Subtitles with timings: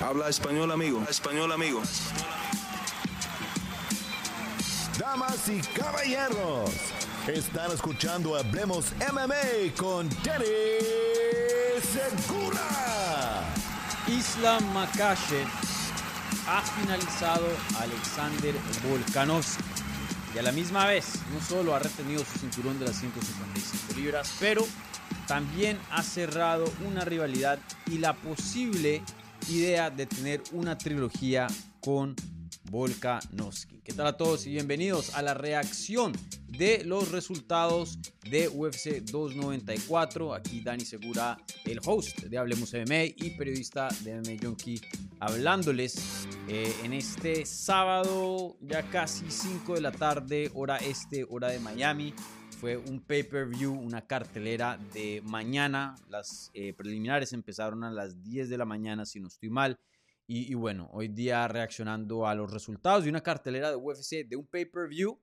[0.00, 1.04] Habla español, amigo.
[1.10, 1.82] Español, amigo.
[4.98, 6.70] Damas y caballeros,
[7.26, 10.46] están escuchando Hablemos MMA con Danny
[11.82, 13.44] Segura.
[14.08, 15.46] Islam Makashev
[16.48, 17.46] ha finalizado
[17.78, 18.54] a Alexander
[18.88, 19.62] Volkanovski.
[20.34, 24.32] Y a la misma vez, no solo ha retenido su cinturón de las 155 libras,
[24.40, 24.66] pero
[25.26, 29.02] también ha cerrado una rivalidad y la posible
[29.50, 31.46] idea de tener una trilogía
[31.80, 32.14] con
[32.70, 33.80] Volkanovski.
[33.82, 36.12] ¿Qué tal a todos y bienvenidos a la reacción
[36.46, 37.98] de los resultados
[38.28, 40.34] de UFC 294?
[40.34, 44.80] Aquí Dani Segura, el host de Hablemos MMA y periodista de MMA Junkie,
[45.18, 51.58] hablándoles eh, en este sábado, ya casi 5 de la tarde, hora este, hora de
[51.58, 52.14] Miami.
[52.60, 55.94] Fue un pay-per-view, una cartelera de mañana.
[56.10, 59.80] Las eh, preliminares empezaron a las 10 de la mañana, si no estoy mal.
[60.26, 64.36] Y, y, bueno, hoy día reaccionando a los resultados de una cartelera de UFC, de
[64.36, 65.18] un pay-per-view.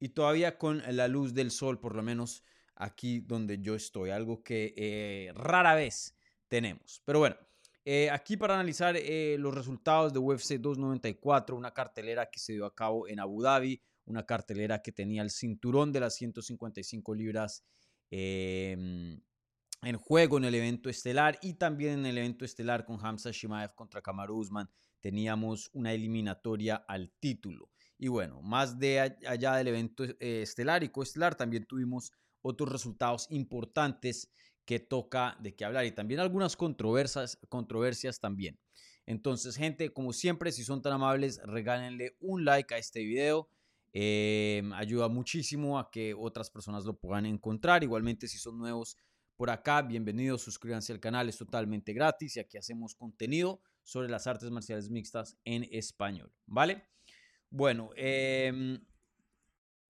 [0.00, 2.42] Y todavía con la luz del sol, por lo menos
[2.74, 4.10] aquí donde yo estoy.
[4.10, 6.16] Algo que eh, rara vez
[6.48, 7.00] tenemos.
[7.04, 7.36] Pero bueno,
[7.84, 12.66] eh, aquí para analizar eh, los resultados de UFC 294, una cartelera que se dio
[12.66, 17.64] a cabo en Abu Dhabi una cartelera que tenía el cinturón de las 155 libras
[18.10, 18.76] eh,
[19.82, 23.74] en juego en el evento estelar y también en el evento estelar con Hamza Shimaev
[23.74, 24.68] contra Kamaru Usman
[25.00, 27.70] teníamos una eliminatoria al título.
[27.98, 32.12] Y bueno, más de allá del evento eh, estelar y coestelar también tuvimos
[32.42, 34.30] otros resultados importantes
[34.64, 38.58] que toca de qué hablar y también algunas controversias, controversias también.
[39.06, 43.48] Entonces, gente, como siempre, si son tan amables, regálenle un like a este video
[43.92, 47.82] eh, ayuda muchísimo a que otras personas lo puedan encontrar.
[47.82, 48.96] Igualmente, si son nuevos
[49.36, 54.26] por acá, bienvenidos, suscríbanse al canal, es totalmente gratis y aquí hacemos contenido sobre las
[54.26, 56.86] artes marciales mixtas en español, ¿vale?
[57.48, 58.78] Bueno, eh,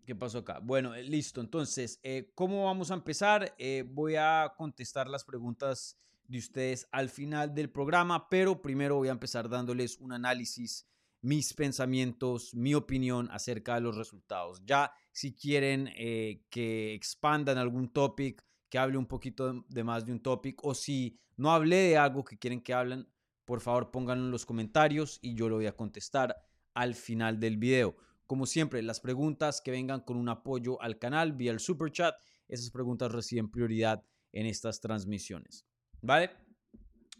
[0.07, 0.61] ¿qué pasó acá?
[0.61, 3.55] Bueno, eh, listo, entonces, eh, ¿cómo vamos a empezar?
[3.59, 9.09] Eh, voy a contestar las preguntas de ustedes al final del programa, pero primero voy
[9.09, 10.89] a empezar dándoles un análisis
[11.23, 14.63] mis pensamientos, mi opinión acerca de los resultados.
[14.65, 20.13] Ya si quieren eh, que expandan algún topic, que hable un poquito de más de
[20.13, 23.09] un topic, o si no hablé de algo que quieren que hablen,
[23.45, 26.37] por favor pónganlo en los comentarios y yo lo voy a contestar
[26.75, 27.97] al final del video.
[28.27, 32.15] Como siempre, las preguntas que vengan con un apoyo al canal vía el super chat,
[32.47, 35.67] esas preguntas reciben prioridad en estas transmisiones.
[36.01, 36.31] ¿Vale?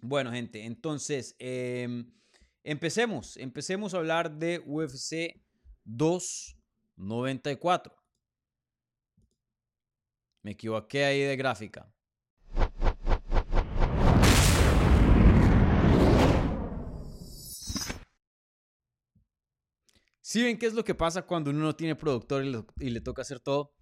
[0.01, 1.35] Bueno, gente, entonces...
[1.39, 2.05] Eh,
[2.63, 5.41] Empecemos, empecemos a hablar de UFC
[5.85, 7.97] 294.
[10.43, 11.91] Me equivoqué ahí de gráfica.
[20.21, 23.23] ¿Sí ven qué es lo que pasa cuando uno no tiene productor y le, toca
[23.23, 23.75] hacer todo?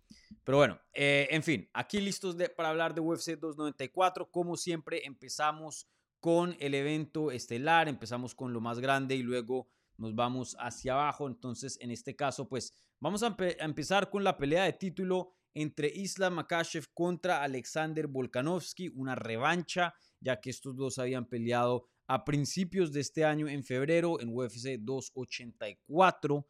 [0.44, 4.30] Pero bueno, eh, en fin, aquí listos para hablar de UFC 294.
[4.30, 5.88] Como siempre, empezamos
[6.20, 11.26] con el evento estelar, empezamos con lo más grande y luego nos vamos hacia abajo.
[11.26, 16.34] Entonces, en este caso, pues vamos a, empezar con la pelea de título entre Islam
[16.34, 23.00] Makashev contra Alexander Volkanovski, una revancha, ya que estos dos habían peleado a principios de
[23.00, 26.46] este año, en febrero, en UFC 284.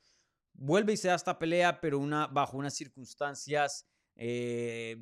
[0.55, 4.97] Vuelve y se da esta pelea, pero una, bajo unas circunstancias eh,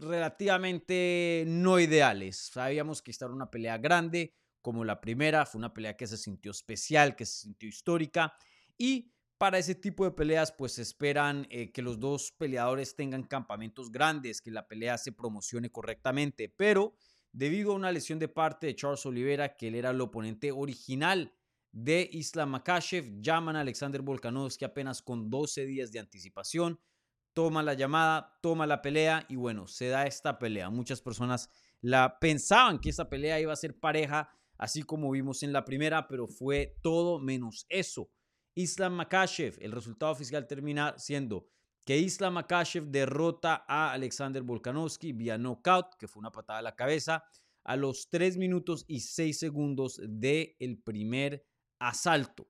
[0.00, 2.36] relativamente no ideales.
[2.36, 6.16] Sabíamos que esta era una pelea grande, como la primera, fue una pelea que se
[6.16, 8.34] sintió especial, que se sintió histórica
[8.76, 13.90] y para ese tipo de peleas pues esperan eh, que los dos peleadores tengan campamentos
[13.90, 16.94] grandes, que la pelea se promocione correctamente, pero
[17.32, 21.32] debido a una lesión de parte de Charles Oliveira, que él era el oponente original
[21.72, 26.78] de Islam Makashev, llaman a Alexander Volkanovski apenas con 12 días de anticipación
[27.32, 30.70] toma la llamada, toma la pelea y bueno, se da esta pelea.
[30.70, 31.48] Muchas personas
[31.80, 36.08] la pensaban que esta pelea iba a ser pareja, así como vimos en la primera,
[36.08, 38.10] pero fue todo menos eso.
[38.54, 41.46] Islam Makashev, el resultado oficial termina siendo
[41.84, 46.76] que Islam Makashev derrota a Alexander Volkanovski vía knockout, que fue una patada a la
[46.76, 47.24] cabeza,
[47.64, 51.46] a los 3 minutos y 6 segundos del el primer
[51.78, 52.48] asalto.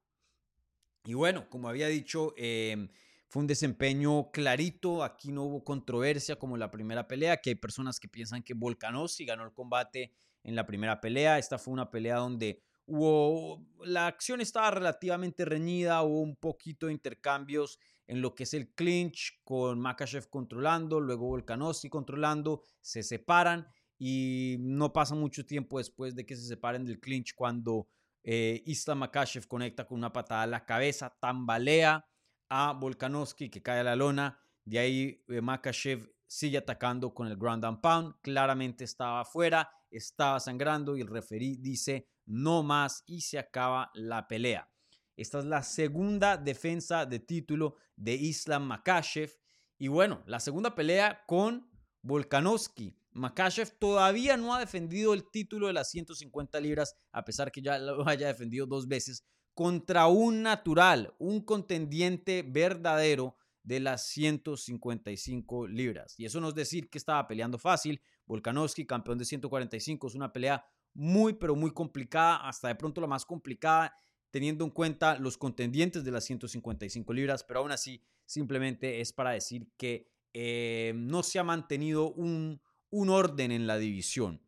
[1.05, 2.88] Y bueno, como había dicho, eh,
[3.31, 8.00] fue un desempeño clarito, aquí no hubo controversia como la primera pelea, que hay personas
[8.00, 10.12] que piensan que Volkanovski ganó el combate
[10.43, 11.38] en la primera pelea.
[11.38, 16.93] Esta fue una pelea donde hubo la acción estaba relativamente reñida, hubo un poquito de
[16.93, 17.79] intercambios
[18.09, 24.56] en lo que es el clinch con Makachev controlando, luego Volkanovski controlando, se separan y
[24.59, 27.87] no pasa mucho tiempo después de que se separen del clinch cuando
[28.25, 32.05] eh, Islam Makashev conecta con una patada a la cabeza, tambalea
[32.50, 34.38] a Volkanovski que cae a la lona.
[34.64, 38.14] De ahí eh, Makashev sigue atacando con el ground and pound.
[38.20, 44.29] Claramente estaba afuera, estaba sangrando y el referí dice no más y se acaba la
[44.29, 44.70] pelea.
[45.17, 49.32] Esta es la segunda defensa de título de Islam Makashev.
[49.79, 51.70] Y bueno, la segunda pelea con
[52.02, 52.97] Volkanovski.
[53.12, 57.79] Makashev todavía no ha defendido el título de las 150 libras, a pesar que ya
[57.79, 59.25] lo haya defendido dos veces,
[59.55, 66.19] contra un natural, un contendiente verdadero de las 155 libras.
[66.19, 68.00] Y eso no es decir que estaba peleando fácil.
[68.26, 70.64] Volkanovski, campeón de 145, es una pelea
[70.94, 73.94] muy, pero muy complicada, hasta de pronto la más complicada,
[74.31, 79.32] teniendo en cuenta los contendientes de las 155 libras, pero aún así simplemente es para
[79.32, 82.61] decir que eh, no se ha mantenido un,
[82.91, 84.41] un orden en la división.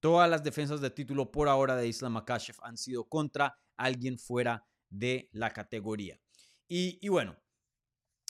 [0.00, 4.66] Todas las defensas de título por ahora de Islam Makashev han sido contra alguien fuera
[4.88, 6.20] de la categoría.
[6.68, 7.36] Y, bueno,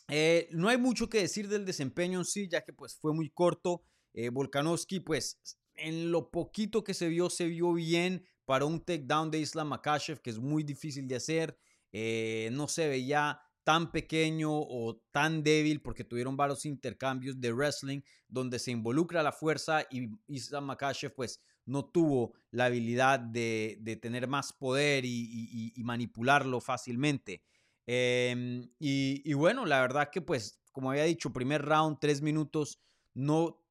[0.08, 3.30] eh, no hay mucho que decir del desempeño en sí, ya que pues fue muy
[3.30, 3.82] corto.
[4.14, 5.40] Eh, Volkanovski, pues
[5.74, 10.20] en lo poquito que se vio, se vio bien para un takedown de Islam Makashev,
[10.20, 11.58] que es muy difícil de hacer.
[11.92, 18.00] Eh, no se veía tan pequeño o tan débil porque tuvieron varios intercambios de wrestling
[18.28, 24.26] donde se involucra la fuerza y Islam Makashev pues no tuvo la habilidad de, tener
[24.26, 27.42] más poder y, manipularlo fácilmente.
[27.86, 32.80] Em, y, bueno, la verdad que pues como había dicho, primer round, tres minutos,
[33.14, 33.62] no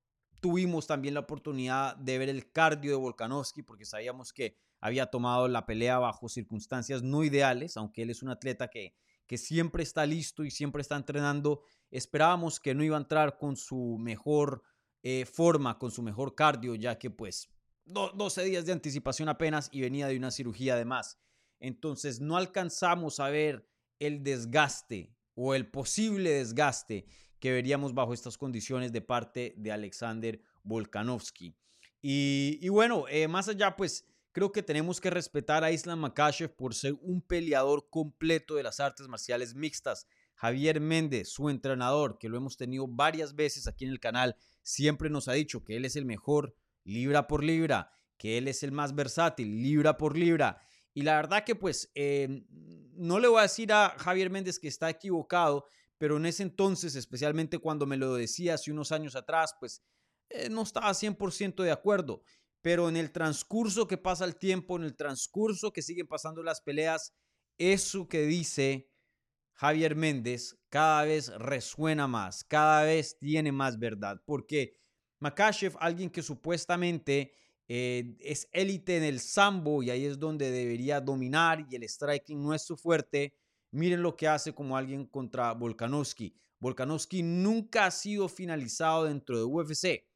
[0.42, 5.48] tuvimos también la oportunidad de ver el cardio de Volkanovski porque sabíamos que había tomado
[5.48, 8.96] la pelea bajo circunstancias no ideales, aunque él es un atleta que
[9.30, 11.62] que siempre está listo y siempre está entrenando.
[11.92, 14.64] Esperábamos que no iba a entrar con su mejor
[15.04, 17.48] eh, forma, con su mejor cardio, ya que pues
[17.86, 21.20] 12 días de anticipación apenas y venía de una cirugía además.
[21.60, 27.06] Entonces no alcanzamos a ver el desgaste o el posible desgaste
[27.40, 31.56] que veríamos bajo estas condiciones de parte de Alexander Volkanovski.
[32.02, 36.76] Y, bueno, eh, más allá pues Creo que tenemos que respetar a Islam Makashev por
[36.76, 40.08] ser un peleador completo de las artes marciales mixtas.
[40.36, 45.10] Javier Méndez, su entrenador, que lo hemos tenido varias veces aquí en el canal, siempre
[45.10, 48.72] nos ha dicho que él es el mejor libra por libra, que él es el
[48.72, 50.62] más versátil libra por libra.
[50.94, 52.46] Y la verdad que pues em,
[52.94, 55.66] no le voy a decir a Javier Méndez que está equivocado,
[55.98, 59.84] pero en ese entonces, especialmente cuando me lo decía hace unos años atrás, pues
[60.30, 62.22] eh, no estaba 100% de acuerdo
[62.62, 66.62] pero en el transcurso que pasa el tiempo, en el transcurso que siguen pasando las
[66.62, 67.14] peleas,
[67.58, 68.90] eso que dice
[69.54, 74.78] Javier Méndez cada vez resuena más, cada vez tiene más verdad, porque
[75.20, 77.34] Makashev, alguien que supuestamente
[77.68, 82.42] eh, es élite en el sambo y ahí es donde debería dominar y el striking
[82.42, 83.36] no es su fuerte,
[83.72, 86.36] miren lo que hace como alguien contra Volkanovski.
[86.60, 90.09] Volkanovski nunca ha sido finalizado dentro de UFC.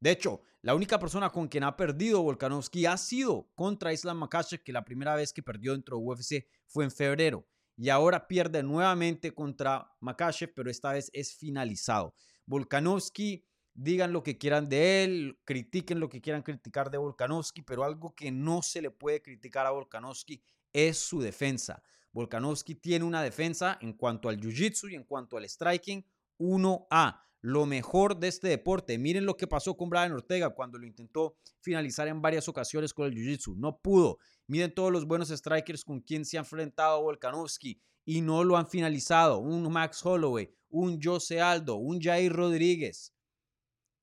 [0.00, 4.62] De hecho, la única persona con quien ha perdido Volkanovski ha sido contra Islam Makhachev,
[4.62, 7.46] que la primera vez que perdió dentro de UFC fue en febrero.
[7.76, 12.14] Y ahora pierde nuevamente contra Makhachev, pero esta vez es finalizado.
[12.46, 17.84] Volkanovski, digan lo que quieran de él, critiquen lo que quieran criticar de Volkanovski, pero
[17.84, 20.42] algo que no se le puede criticar a Volkanovski
[20.72, 21.82] es su defensa.
[22.12, 26.04] Volkanovski tiene una defensa en cuanto al jiu-jitsu y en cuanto al striking
[26.38, 28.98] 1A lo mejor de este deporte.
[28.98, 33.06] Miren lo que pasó con Brian Ortega cuando lo intentó finalizar en varias ocasiones con
[33.06, 33.56] el Jiu-Jitsu.
[33.56, 34.18] No pudo.
[34.46, 38.68] Miren todos los buenos strikers con quien se ha enfrentado Volkanovski y no lo han
[38.68, 39.38] finalizado.
[39.38, 43.14] Un Max Holloway, un Jose Aldo, un Jair Rodríguez.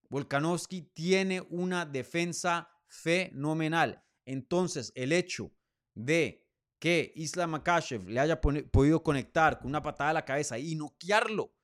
[0.09, 4.03] Volkanovski tiene una defensa fenomenal.
[4.25, 5.51] Entonces, el hecho
[5.93, 6.45] de
[6.79, 11.56] que Islam Makashev le haya podido conectar con una patada a la cabeza y noquearlo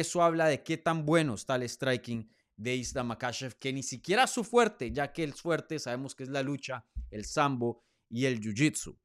[0.00, 4.26] eso habla de qué tan bueno está el striking de Islam Makashev, que ni siquiera
[4.26, 8.40] su fuerte, ya que el fuerte sabemos que es la lucha, el sambo y el
[8.40, 8.98] jiu-jitsu.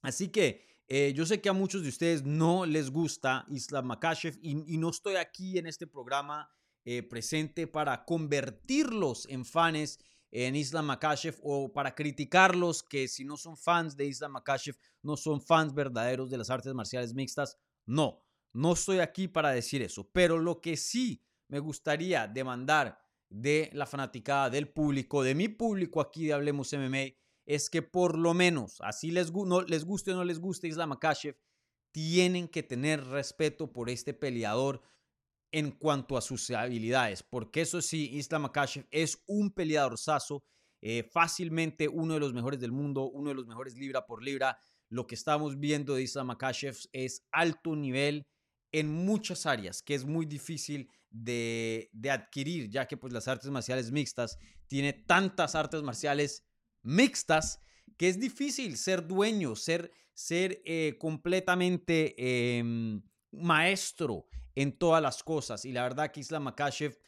[0.00, 4.38] Así que eh, yo sé que a muchos de ustedes no les gusta Islam Makashev
[4.40, 6.48] y, no estoy aquí en este programa
[6.84, 9.98] eh, presente para convertirlos en fans
[10.30, 15.16] en Islam Makashev o para criticarlos que si no son fans de Islam Makashev no
[15.16, 17.58] son fans verdaderos de las artes marciales mixtas.
[17.84, 18.25] No,
[18.56, 22.98] no estoy aquí para decir eso, pero lo que sí me gustaría demandar
[23.28, 28.18] de la fanaticada, del público, de mi público aquí de Hablemos MMA, es que por
[28.18, 31.36] lo menos, así les, no, les guste o no les guste Islam Makashev,
[31.92, 34.82] tienen que tener respeto por este peleador
[35.52, 40.44] en cuanto a sus habilidades, porque eso sí, Islam Makashev es un peleador saso
[40.80, 44.58] eh, fácilmente uno de los mejores del mundo, uno de los mejores libra por libra.
[44.88, 48.26] Lo que estamos viendo de Islam Makashev es alto nivel
[48.78, 53.90] en muchas áreas, que es muy difícil de, adquirir, ya que pues las artes marciales
[53.90, 56.44] mixtas tiene tantas artes marciales
[56.82, 57.60] mixtas
[57.96, 63.02] que es difícil ser dueño, ser, ser eh, completamente em,
[63.32, 65.64] maestro en todas las cosas.
[65.64, 66.98] Y la verdad que Islam Makashev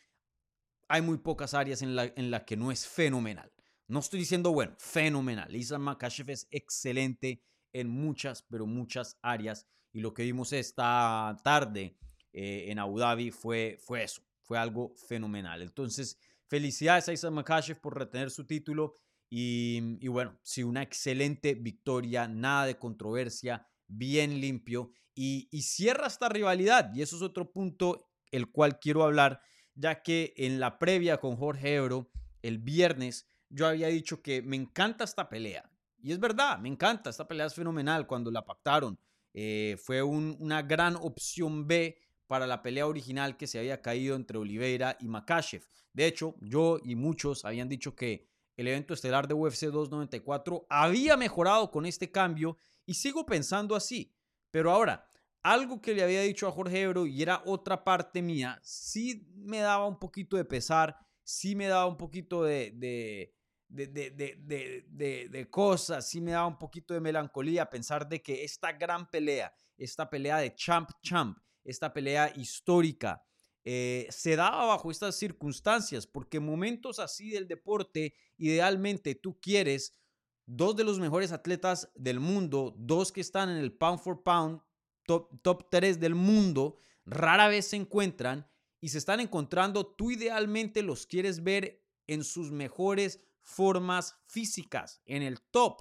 [0.89, 3.53] hay muy pocas áreas en las en la que no es fenomenal.
[3.89, 5.55] No estoy diciendo, bueno, fenomenal.
[5.55, 7.43] Islam Makashev es excelente
[7.75, 9.67] en muchas, pero muchas áreas.
[9.93, 11.97] Y lo que vimos esta tarde
[12.33, 15.63] eh, en Abu Dhabi fue, fue eso, fue algo fenomenal.
[15.63, 18.95] Entonces, felicidades a Islam Makashev por retener su título.
[19.31, 24.93] Y, bueno, sí, una excelente victoria, nada de controversia, bien limpio.
[25.15, 26.95] Y cierra esta rivalidad.
[26.95, 29.41] Y eso es otro punto el cual quiero hablar,
[29.75, 32.11] ya que en la previa con Jorge Ebro,
[32.43, 35.71] el viernes, yo había dicho que me encanta esta pelea.
[36.01, 38.99] Y es verdad, me encanta, esta pelea es fenomenal cuando la pactaron.
[39.41, 44.37] Eh, fue una gran opción B para la pelea original que se había caído entre
[44.37, 45.63] Oliveira y Makashev.
[45.93, 48.27] De hecho, yo y muchos habían dicho que
[48.57, 54.13] el evento estelar de UFC 294 había mejorado con este cambio y sigo pensando así.
[54.51, 55.07] Pero ahora,
[55.45, 59.59] algo que le había dicho a Jorge Ebro y era otra parte mía, sí me
[59.59, 63.38] daba un poquito de pesar, sí me daba un poquito de, de,
[63.69, 69.11] de, de, cosas, sí me daba un poquito de melancolía pensar de que esta gran
[69.11, 73.23] pelea, esta pelea de champ champ, esta pelea histórica,
[73.65, 79.99] eh, se daba bajo estas circunstancias, porque momentos así del deporte, idealmente tú quieres
[80.47, 84.63] dos de los mejores atletas del mundo, dos que están en el pound for pound,
[85.05, 88.49] top, top 3 del mundo, rara vez se encuentran
[88.81, 95.23] y se están encontrando, tú idealmente los quieres ver en sus mejores formas físicas en
[95.23, 95.81] el top.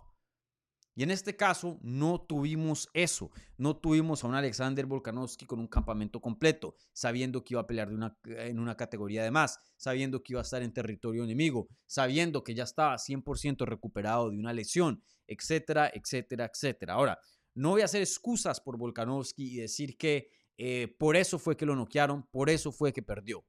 [0.96, 5.68] Y en este caso no tuvimos eso, no tuvimos a un Alexander Volkanovski con un
[5.68, 10.34] campamento completo, sabiendo que iba a pelear una, en una categoría de más, sabiendo que
[10.34, 15.04] iba a estar en territorio enemigo, sabiendo que ya estaba 100% recuperado de una lesión,
[15.28, 16.94] etcétera, etcétera, etcétera.
[16.96, 17.20] Ahora,
[17.54, 21.68] no voy a hacer excusas por Volkanovski y decir que eh, por eso fue que
[21.68, 23.46] lo noquearon, por eso fue que perdió.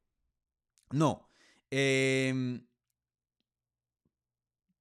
[0.91, 1.29] No.
[1.71, 2.61] Eh,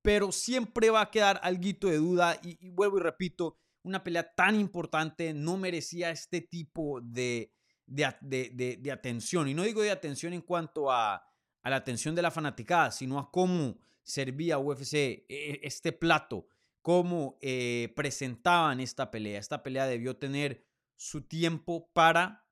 [0.02, 4.60] pero siempre va a quedar algo de duda y, vuelvo y repito, una pelea tan
[4.60, 7.52] importante no merecía este tipo de,
[7.86, 9.48] de, atención.
[9.48, 13.20] Y no digo de atención en cuanto a, a, la atención de la fanaticada, sino
[13.20, 16.48] a cómo servía UFC e, e, este plato,
[16.82, 19.40] cómo eh, presentaban esta pelea.
[19.40, 22.48] Esta pelea debió tener su tiempo para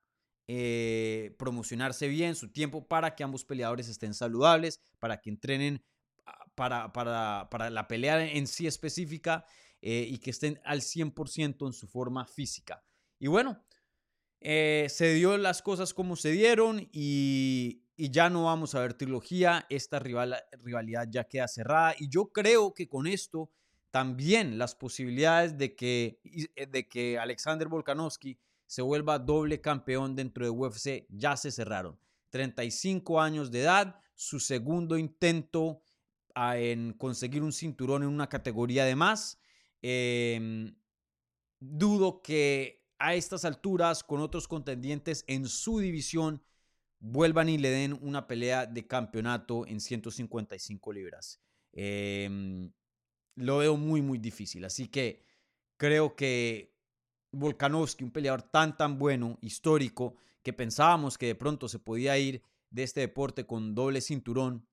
[0.48, 5.82] eh, promocionarse bien, su tiempo para que ambos peleadores estén saludables, para que entrenen
[6.56, 9.44] para, para, la pelea en sí específica
[9.80, 12.82] eh, y que estén al 100% en su forma física.
[13.18, 13.64] Y bueno,
[14.40, 19.66] eh, se dio las cosas como se dieron y, ya no vamos a ver trilogía.
[19.70, 23.50] Esta rivalidad ya queda cerrada y yo creo que con esto
[23.90, 26.20] también las posibilidades de que,
[26.56, 31.98] eh, de que Alexander Volkanovski se vuelva doble campeón dentro de UFC ya se cerraron.
[32.30, 35.80] 35 años de edad, su segundo intento
[36.36, 39.40] en conseguir un cinturón en una categoría de más.
[39.82, 40.76] Em,
[41.58, 46.42] dudo que a estas alturas, con otros contendientes en su división,
[46.98, 51.40] vuelvan y le den una pelea de campeonato en 155 libras.
[51.72, 52.72] Em,
[53.34, 54.64] lo veo muy, muy difícil.
[54.64, 55.24] Así que
[55.76, 56.74] creo que
[57.32, 62.42] Volkanovski, un peleador tan, tan bueno, histórico, que pensábamos que de pronto se podía ir
[62.70, 64.66] de este deporte con doble cinturón,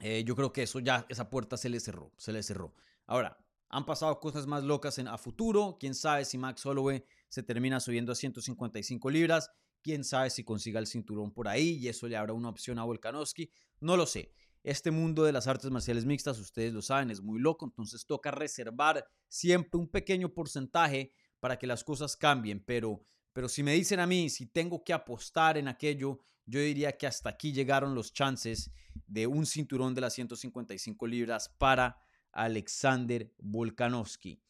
[0.00, 2.74] eh, yo creo que eso ya, esa puerta se le cerró, se le cerró.
[3.06, 3.38] Ahora,
[3.68, 5.76] han pasado cosas más locas en, a futuro.
[5.78, 9.50] Quién sabe si Max Holloway se termina subiendo a 155 libras.
[9.82, 12.84] Quién sabe si consiga el cinturón por ahí y eso le habrá una opción a
[12.84, 13.50] Volkanovski.
[13.80, 14.32] No lo sé.
[14.62, 17.64] Este mundo de las artes marciales mixtas, ustedes lo saben, es muy loco.
[17.64, 22.62] Entonces toca reservar siempre un pequeño porcentaje para que las cosas cambien.
[22.66, 23.02] Pero,
[23.32, 27.06] pero si me dicen a mí si tengo que apostar en aquello, yo diría que
[27.06, 28.70] hasta aquí llegaron los chances
[29.06, 31.98] de un cinturón de las 155 libras para
[32.32, 34.42] Alexander Volkanovski.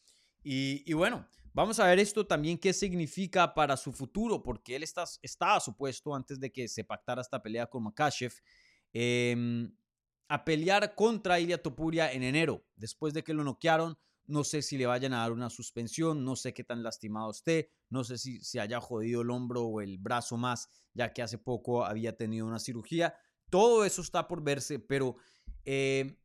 [0.43, 5.03] Y, bueno, vamos a ver esto también qué significa para su futuro, porque él está,
[5.21, 8.33] estaba supuesto antes de que se pactara esta pelea con Makashev
[8.93, 9.71] em,
[10.27, 13.97] a pelear contra Ilya Topuria en enero, después de que lo noquearon.
[14.27, 17.69] No sé si le vayan a dar una suspensión, no sé qué tan lastimado esté,
[17.89, 21.37] no sé si se haya jodido el hombro o el brazo más, ya que hace
[21.37, 23.15] poco había tenido una cirugía.
[23.49, 25.17] Todo eso está por verse, pero
[25.65, 26.17] eh,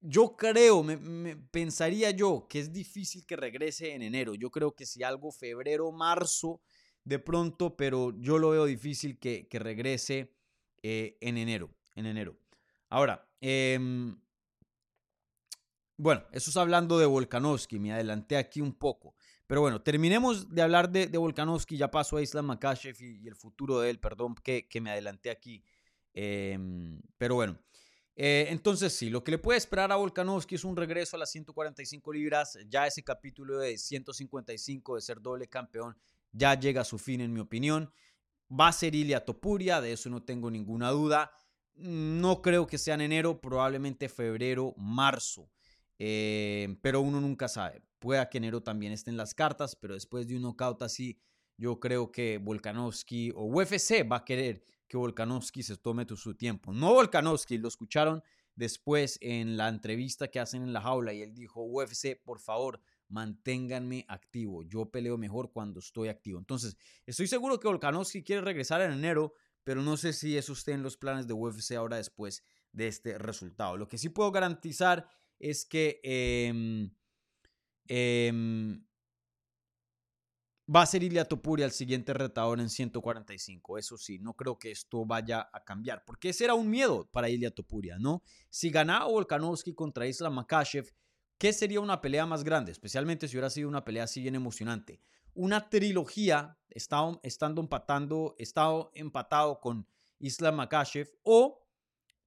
[0.00, 4.34] yo creo, me, pensaría yo que es difícil que regrese en enero.
[4.34, 6.60] Yo creo que si algo febrero, marzo,
[7.04, 10.32] de pronto, pero yo lo veo difícil que, regrese
[10.82, 11.74] eh, en enero.
[11.96, 12.38] En enero.
[12.88, 14.20] Ahora, em,
[15.98, 17.78] bueno, eso es hablando de Volkanovski.
[17.78, 19.14] Me adelanté aquí un poco.
[19.46, 21.76] Pero bueno, terminemos de hablar de, Volkanovski.
[21.76, 23.98] Ya pasó a Islam Makashev y, el futuro de él.
[23.98, 25.62] Perdón que, que me adelanté aquí.
[26.14, 27.58] Em, pero bueno.
[28.20, 31.30] Eh, entonces sí, lo que le puede esperar a Volkanovski es un regreso a las
[31.30, 32.58] 145 libras.
[32.68, 35.96] Ya ese capítulo de 155 de ser doble campeón
[36.32, 37.92] ya llega a su fin en mi opinión.
[38.50, 41.32] Va a ser Ilia Topuria, de eso no tengo ninguna duda.
[41.74, 45.50] No creo que sea en enero, probablemente febrero, marzo.
[45.98, 47.82] Eh, pero uno nunca sabe.
[47.98, 51.18] Pueda que enero también esté en las cartas, pero después de un knockout así,
[51.56, 56.72] yo creo que Volkanovski o UFC va a querer que Volkanovski se tome su tiempo.
[56.72, 58.22] No Volkanovski, lo escucharon
[58.54, 62.80] después en la entrevista que hacen en la jaula y él dijo, UFC, por favor,
[63.08, 64.62] manténganme activo.
[64.64, 66.38] Yo peleo mejor cuando estoy activo.
[66.38, 66.76] Entonces,
[67.06, 70.82] estoy seguro que Volkanovski quiere regresar en enero, pero no sé si eso esté en
[70.82, 73.76] los planes de UFC ahora después de este resultado.
[73.76, 76.82] Lo que sí puedo garantizar es que eh,
[80.70, 83.78] Va a ser Ilia Topuria el siguiente retador en 145.
[83.78, 86.04] Eso sí, no creo que esto vaya a cambiar.
[86.04, 88.22] Porque ese era un miedo para Ilia Topuria, ¿no?
[88.50, 90.92] Si ganaba Volkanovski contra Islam Makashev,
[91.38, 92.70] ¿qué sería una pelea más grande?
[92.70, 95.00] Especialmente si hubiera sido una pelea así bien emocionante.
[95.32, 101.66] Una trilogía, estado, estando empatando, estado empatado con Islam Makashev o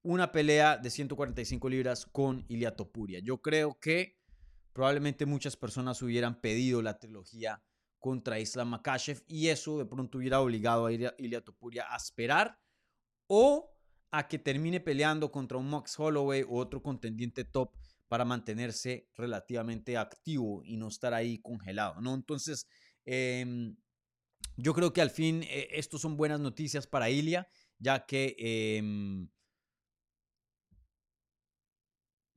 [0.03, 3.19] una pelea de 145 libras con Ilia Topuria.
[3.19, 4.17] Yo creo que
[4.73, 7.61] probablemente muchas personas hubieran pedido la trilogía
[7.99, 12.57] contra Islam Makashev y eso de pronto hubiera obligado a Ilia Topuria a esperar
[13.27, 13.71] o
[14.11, 17.73] a que termine peleando contra un Max Holloway u otro contendiente top
[18.07, 22.13] para mantenerse relativamente activo y no estar ahí congelado, ¿no?
[22.13, 22.67] Entonces,
[23.05, 23.77] em,
[24.57, 27.47] yo creo que al fin eh, estos son buenas noticias para Ilia,
[27.79, 29.29] ya que em,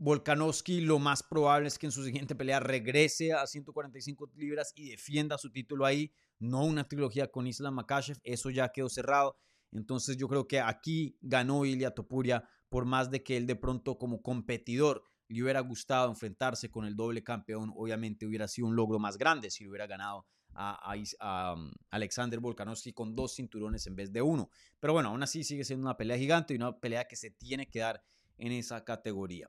[0.05, 4.91] Volkanovski lo más probable es que en su siguiente pelea regrese a 145 libras y
[4.91, 9.39] defienda su título ahí, no una trilogía con Islam Makashev, eso ya quedó cerrado.
[9.73, 13.97] Entonces yo creo que aquí ganó Ilia Topuria por más de que él de pronto
[13.97, 18.99] como competidor le hubiera gustado enfrentarse con el doble campeón, obviamente hubiera sido un logro
[18.99, 20.95] más grande si hubiera ganado a,
[21.57, 24.51] um, Alexander Volkanovski con dos cinturones en vez de uno.
[24.81, 27.71] Pero bueno, aún así sigue siendo una pelea gigante y una pelea que se tiene
[27.71, 28.05] que dar
[28.37, 29.49] en esa categoría.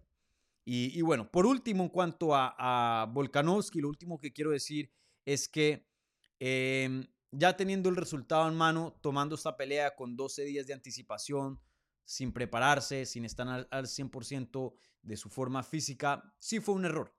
[0.68, 4.92] Y, bueno, por último, en cuanto a, Volkanovski, lo último que quiero decir
[5.24, 5.88] es que
[6.40, 11.62] em, ya teniendo el resultado en mano, tomando esta pelea con 12 días de anticipación,
[12.04, 14.74] sin prepararse, sin estar al, al 100%
[15.04, 17.16] de su forma física, sí fue un error.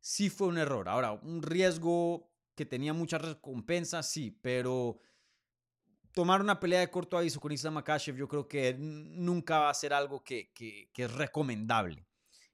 [0.00, 0.88] Sí fue un error.
[0.88, 5.00] Ahora, un riesgo que tenía muchas recompensas, sí, pero
[6.12, 9.74] tomar una pelea de corto aviso con Islam Makashev yo creo que nunca va a
[9.74, 10.52] ser algo que
[10.96, 12.09] es recomendable.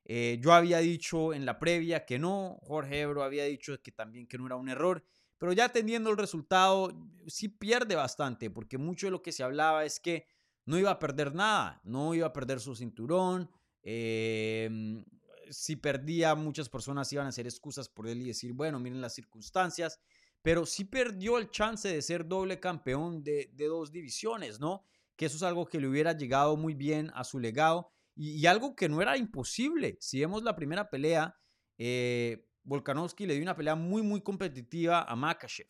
[0.09, 4.29] Eh, yo había dicho en la previa que no, Jorge Ebro había dicho que también
[4.29, 5.05] que no era un error,
[5.37, 9.85] pero ya teniendo el resultado, sí pierde bastante, porque mucho de lo que se hablaba
[9.85, 10.25] es que
[10.65, 13.51] no iba a perder nada, no iba a perder su cinturón,
[13.83, 15.05] em,
[15.51, 19.15] si perdía muchas personas iban a hacer excusas por él y decir, bueno, miren las
[19.15, 19.99] circunstancias,
[20.41, 24.85] pero sí perdió el chance de ser doble campeón de, de dos divisiones, ¿no?
[25.17, 28.75] Que eso es algo que le hubiera llegado muy bien a su legado y, algo
[28.75, 29.99] que no era imposible.
[30.01, 31.39] Si vemos la primera pelea,
[31.77, 35.69] eh, Volkanovski le dio una pelea muy, muy competitiva a Makachev.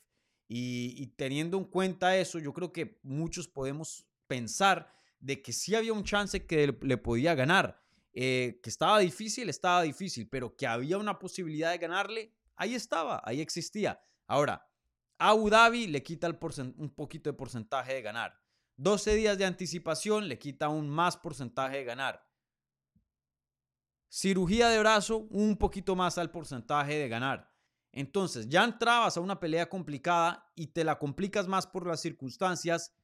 [0.48, 5.92] Y, teniendo en cuenta eso, yo creo que muchos podemos pensar de que sí había
[5.92, 7.82] un chance que le, podía ganar.
[8.12, 13.20] Eh, que estaba difícil, estaba difícil, pero que había una posibilidad de ganarle, ahí estaba,
[13.24, 14.00] ahí existía.
[14.26, 14.66] Ahora,
[15.18, 18.40] Abu Dhabi le quita un poquito de porcentaje de ganar.
[18.76, 22.25] 12 días de anticipación le quita un más porcentaje de ganar.
[24.08, 27.52] Cirugía de brazo, un poquito más al porcentaje de ganar.
[27.92, 32.94] Entonces, ya entrabas a una pelea complicada y te la complicas más por las circunstancias.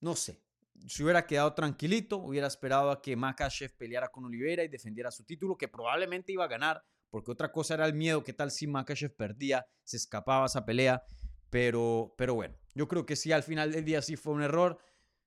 [0.00, 0.42] No sé,
[0.86, 5.24] si hubiera quedado tranquilito, hubiera esperado a que Makachev peleara con Oliveira y defendiera su
[5.24, 8.66] título, que probablemente iba a ganar, porque otra cosa era el miedo, qué tal si
[8.66, 11.02] Makachev perdía, se escapaba esa pelea,
[11.50, 14.78] pero, pero bueno, yo creo que sí, al final del día sí fue un error,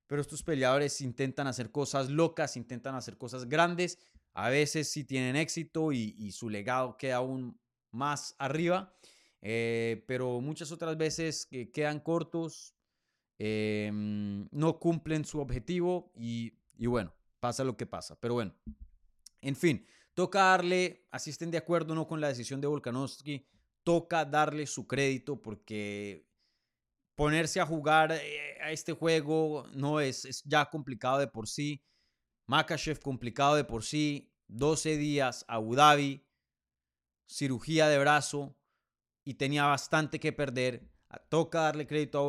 [0.06, 3.98] pero estos peleadores intentan hacer cosas locas, intentan hacer cosas grandes,
[4.34, 7.58] a veces sí tienen éxito y, su legado queda aún
[7.92, 8.94] más arriba,
[9.40, 12.74] eh, pero muchas otras veces quedan cortos,
[13.38, 18.18] em, no cumplen su objetivo y, bueno, pasa lo que pasa.
[18.20, 18.54] Pero bueno,
[19.40, 23.46] En fin, toca darle, así estén de acuerdo o no con la decisión de Volkanovski,
[23.82, 26.26] toca darle su crédito porque
[27.14, 31.82] ponerse a jugar eh, a este juego no es, es ya complicado de por sí.
[32.46, 34.30] Makachev complicado de por sí.
[34.48, 36.22] 12 días, Abu Dhabi,
[37.26, 38.54] cirugía de brazo
[39.24, 40.90] y tenía bastante que perder.
[41.28, 42.22] Toca darle crédito a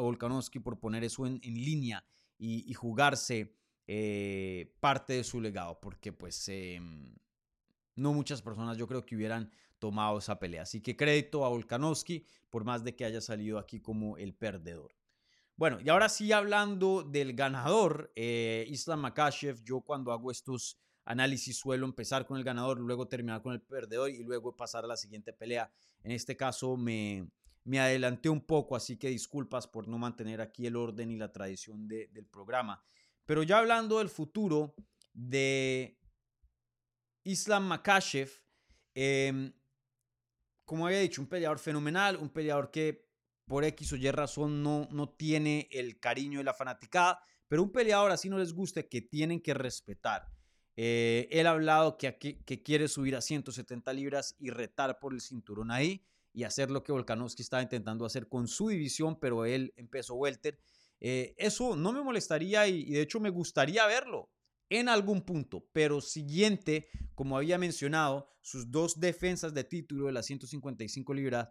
[0.00, 2.04] Volkanovski, por poner eso en, línea
[2.38, 3.54] y, jugarse
[3.86, 7.14] eh, parte de su legado, porque pues em,
[7.96, 10.62] no muchas personas yo creo que hubieran tomado esa pelea.
[10.62, 14.94] Así que crédito a Volkanovski por más de que haya salido aquí como el perdedor.
[15.56, 21.56] Bueno, y ahora sí hablando del ganador, eh, Islam Makashev, yo cuando hago estos análisis
[21.56, 24.96] suelo empezar con el ganador, luego terminar con el perdedor y luego pasar a la
[24.96, 25.70] siguiente pelea.
[26.02, 27.28] En este caso me,
[27.64, 31.32] me adelanté un poco, así que disculpas por no mantener aquí el orden y la
[31.32, 32.82] tradición del programa.
[33.24, 34.74] Pero ya hablando del futuro
[35.12, 35.98] de
[37.24, 38.30] Islam Makashev,
[38.94, 39.52] em,
[40.64, 43.11] como había dicho, un peleador fenomenal, un peleador que
[43.46, 47.72] por X o Y razón no, no tiene el cariño de la fanaticada, pero un
[47.72, 50.28] peleador así no les gusta que tienen que respetar.
[50.76, 55.20] Eh, él ha hablado que, que quiere subir a 170 libras y retar por el
[55.20, 59.72] cinturón ahí y hacer lo que Volkanovski estaba intentando hacer con su división, pero él
[59.76, 60.58] empezó welter.
[61.00, 64.30] Eh, eso no me molestaría y, de hecho me gustaría verlo
[64.68, 70.26] en algún punto, pero siguiente, como había mencionado, sus dos defensas de título de las
[70.26, 71.48] 155 libras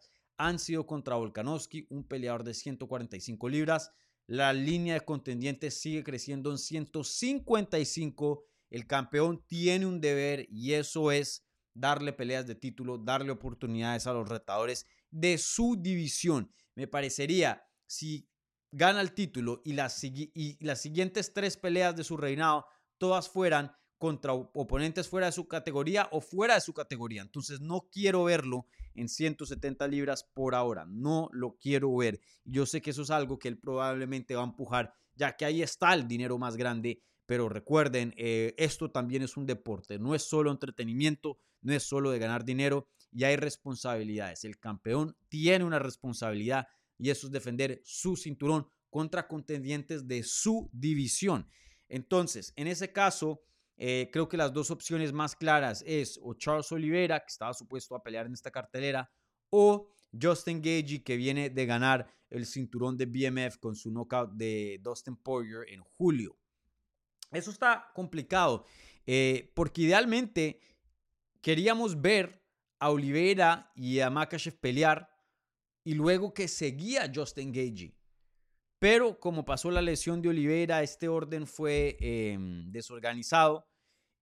[0.48, 3.92] han sido contra Volkanovski, un peleador de 145 libras.
[4.26, 8.44] La línea de contendientes sigue creciendo en 155.
[8.72, 14.14] El campeón tiene un deber y eso es darle peleas de título, darle oportunidades a
[14.14, 16.52] los retadores de su división.
[16.74, 18.28] Me parecería, si
[18.72, 22.66] gana el título y las, y las siguientes tres peleas de su reinado,
[22.98, 27.22] todas fueran contra oponentes fuera de su categoría o fuera de su categoría.
[27.22, 30.86] Entonces no quiero verlo en 170 libras por ahora.
[30.88, 32.20] No lo quiero ver.
[32.44, 35.62] Yo sé que eso es algo que él probablemente va a empujar, ya que ahí
[35.62, 37.04] está el dinero más grande.
[37.28, 42.10] Pero recuerden, eh, esto también es un deporte, no es solo entretenimiento, no es solo
[42.10, 44.46] de ganar dinero y hay responsabilidades.
[44.46, 46.66] El campeón tiene una responsabilidad
[46.98, 51.48] y eso es defender su cinturón contra contendientes de su división.
[51.88, 53.44] Entonces, en ese caso,
[53.84, 57.96] eh, creo que las dos opciones más claras es o Charles Oliveira, que estaba supuesto
[57.96, 59.12] a pelear en esta cartelera,
[59.50, 59.90] o
[60.22, 65.16] Justin Gagey, que viene de ganar el cinturón de BMF con su knockout de Dustin
[65.16, 66.38] Poirier en julio.
[67.32, 68.68] Eso está complicado,
[69.08, 70.60] eh, porque idealmente
[71.42, 72.40] queríamos ver
[72.78, 75.10] a Oliveira y a Makachev pelear
[75.84, 77.98] y luego que seguía Justin Gagey.
[78.78, 83.71] Pero como pasó la lesión de Oliveira, este orden fue em, desorganizado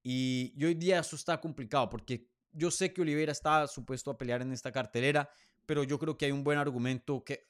[0.03, 4.41] y, hoy día eso está complicado porque yo sé que Oliveira está supuesto a pelear
[4.41, 5.29] en esta cartelera,
[5.65, 7.49] pero yo creo que hay un buen argumento que,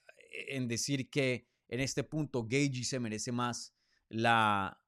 [0.49, 3.73] en decir que en este punto Gagey se merece más
[4.09, 4.81] la,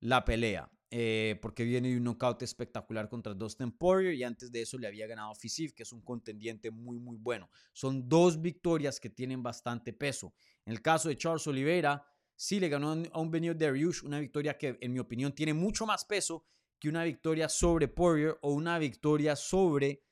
[0.00, 0.70] la pelea.
[0.92, 4.86] Eh, porque viene de un knockout espectacular contra Dustin Poirier y antes de eso le
[4.86, 7.50] había ganado a Fisif, que es un contendiente muy, muy bueno.
[7.72, 10.32] Son dos victorias que tienen bastante peso.
[10.64, 14.56] En el caso de Charles Oliveira, sí le ganó a un Benio Dariush, una victoria
[14.56, 16.44] que en mi opinión tiene mucho más peso
[16.78, 20.02] que una victoria sobre Poirier o una victoria sobre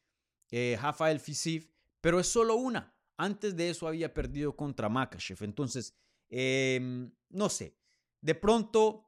[0.50, 1.68] eh, Rafael Fisif,
[2.00, 2.94] pero es solo una.
[3.16, 5.42] Antes de eso había perdido contra Makachev.
[5.42, 5.96] Entonces,
[6.28, 7.76] em, no sé.
[8.20, 9.04] De pronto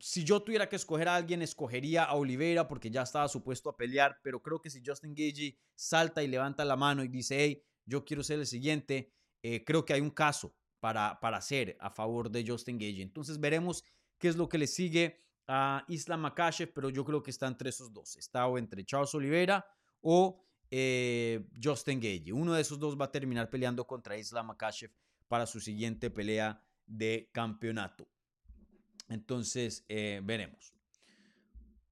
[0.00, 3.76] si yo tuviera que escoger a alguien, escogería a Oliveira porque ya estaba supuesto a
[3.76, 7.62] pelear, pero creo que si Justin Gagey salta y levanta la mano y dice, hey,
[7.84, 9.12] yo quiero ser el siguiente,
[9.42, 13.02] eh, creo que hay un caso para, para hacer a favor de Justin Gagey.
[13.02, 13.84] Entonces veremos
[14.18, 17.70] qué es lo que le sigue a Islam Makashev, pero yo creo que está entre
[17.70, 18.16] esos dos.
[18.16, 19.64] Está o entre Charles Oliveira
[20.00, 22.32] o eh, Justin Gagey.
[22.32, 24.90] Uno de esos dos va a terminar peleando contra Islam Makashev
[25.28, 28.08] para su siguiente pelea de campeonato.
[29.08, 30.74] Entonces, eh, veremos.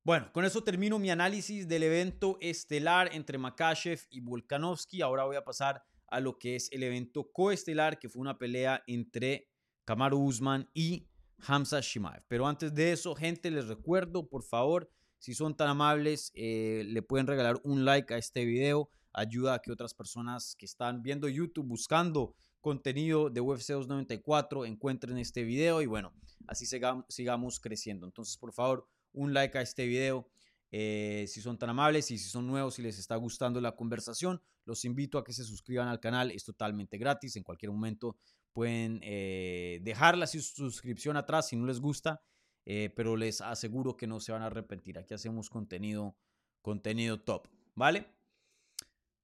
[0.05, 5.01] Bueno, con eso termino mi análisis del evento estelar entre Makachev y Volkanovski.
[5.01, 8.83] Ahora voy a pasar a lo que es el evento coestelar, que fue una pelea
[8.89, 9.49] entre
[9.85, 11.09] Kamaru Usman y
[11.47, 12.23] Hamza Shimaev.
[12.29, 17.03] Pero antes de eso, gente, les recuerdo, por favor, si son tan amables, eh, le
[17.03, 18.91] pueden regalar un like a este video.
[19.13, 25.19] Ayuda a que otras personas que están viendo YouTube buscando contenido de UFC 294 encuentren
[25.19, 26.15] este video y bueno,
[26.47, 26.65] así
[27.09, 28.07] sigamos, creciendo.
[28.07, 30.29] Entonces, por favor, un like a este video.
[30.71, 34.41] Eh, si son tan amables y si son nuevos y les está gustando la conversación,
[34.65, 36.31] los invito a que se suscriban al canal.
[36.31, 37.37] Es totalmente gratis.
[37.37, 38.17] En cualquier momento
[38.53, 42.23] pueden eh, dejar la suscripción atrás si no les gusta.
[42.65, 44.99] eh, pero les aseguro que no se van a arrepentir.
[44.99, 46.17] Aquí hacemos contenido,
[46.61, 48.07] contenido top, ¿vale?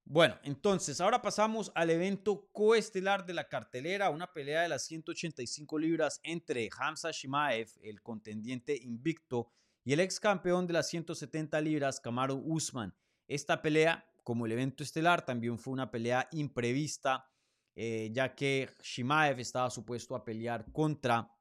[0.03, 5.77] Bueno, entonces ahora pasamos al evento coestelar de la cartelera, una pelea de las 185
[5.77, 9.51] libras entre Hamza Shimaev, el contendiente invicto,
[9.85, 12.93] y el ex campeón de las 170 libras, Kamaru Usman.
[13.27, 17.29] Esta pelea, como el evento estelar, también fue una pelea imprevista,
[17.75, 21.31] eh, ya que Shimaev estaba supuesto a pelear contra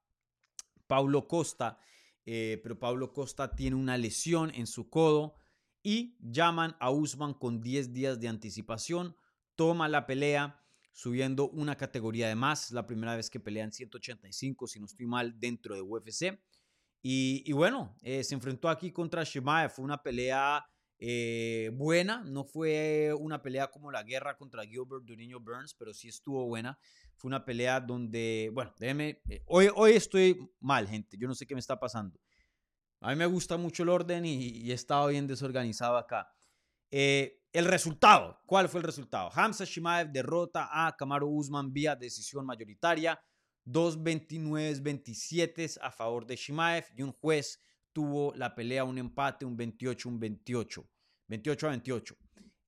[0.87, 1.79] Paulo Costa,
[2.25, 5.35] eh, pero Paulo Costa tiene una lesión en su codo
[5.83, 9.17] y llaman a Usman con 10 días de anticipación,
[9.55, 10.63] toma la pelea
[10.93, 14.87] subiendo una categoría de más, es la primera vez que pelea en 185, si no
[14.87, 16.41] estoy mal, dentro de UFC.
[17.01, 20.69] Y, bueno, eh, se enfrentó aquí contra Shimaev, fue una pelea
[21.01, 26.09] eh, buena, no fue una pelea como la guerra contra Gilbert Duriño Burns, pero sí
[26.09, 26.79] estuvo buena.
[27.17, 31.47] Fue una pelea donde, bueno, déjeme, eh, hoy, hoy estoy mal, gente, yo no sé
[31.47, 32.19] qué me está pasando.
[33.01, 36.33] A mí me gusta mucho el orden y, he estado bien desorganizado acá.
[36.91, 39.31] Eh, el resultado, ¿cuál fue el resultado?
[39.33, 43.23] Hamza Shimaev derrota a Kamaru Usman vía decisión mayoritaria,
[43.67, 47.61] 2-29-27 a favor de Shimaev y un juez
[47.99, 50.89] tuvo la pelea un empate, un 28, un 28,
[51.27, 52.17] 28 a 28.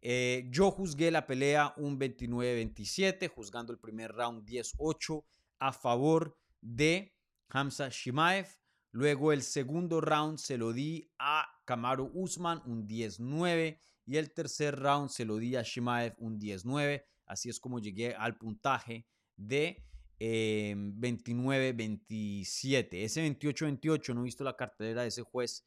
[0.03, 5.25] Eh, yo juzgué la pelea un 29-27, juzgando el primer round 10-8
[5.61, 7.15] a favor de
[7.49, 8.49] Hamza Shimaev.
[8.91, 13.79] Luego el segundo round se lo di a Kamaru Usman, un 10-9.
[14.07, 17.05] Y el tercer round se lo di a Shimaev, un 10-9.
[17.27, 19.87] Así es como llegué al puntaje de
[20.21, 22.89] 29-27.
[22.93, 25.67] Eh, ese 28-28 no he visto la cartelera de ese juez,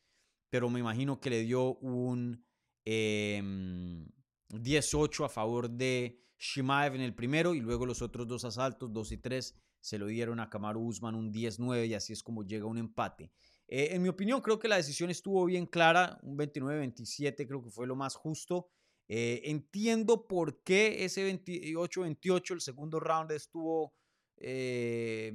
[0.50, 2.46] pero me imagino que le dio un
[2.86, 8.92] 18 em, a favor de Shimaev en el primero y luego los otros dos asaltos,
[8.92, 12.44] 2 y 3, se lo dieron a Kamaru Usman un 10-9 y así es como
[12.44, 13.32] llega un empate.
[13.68, 17.72] Eh, en mi opinión, creo que la decisión estuvo bien clara, un 29-27 creo que
[17.72, 18.70] fue lo más justo.
[19.08, 23.94] Eh, entiendo por qué ese 28-28, el segundo round estuvo
[24.38, 25.32] eh,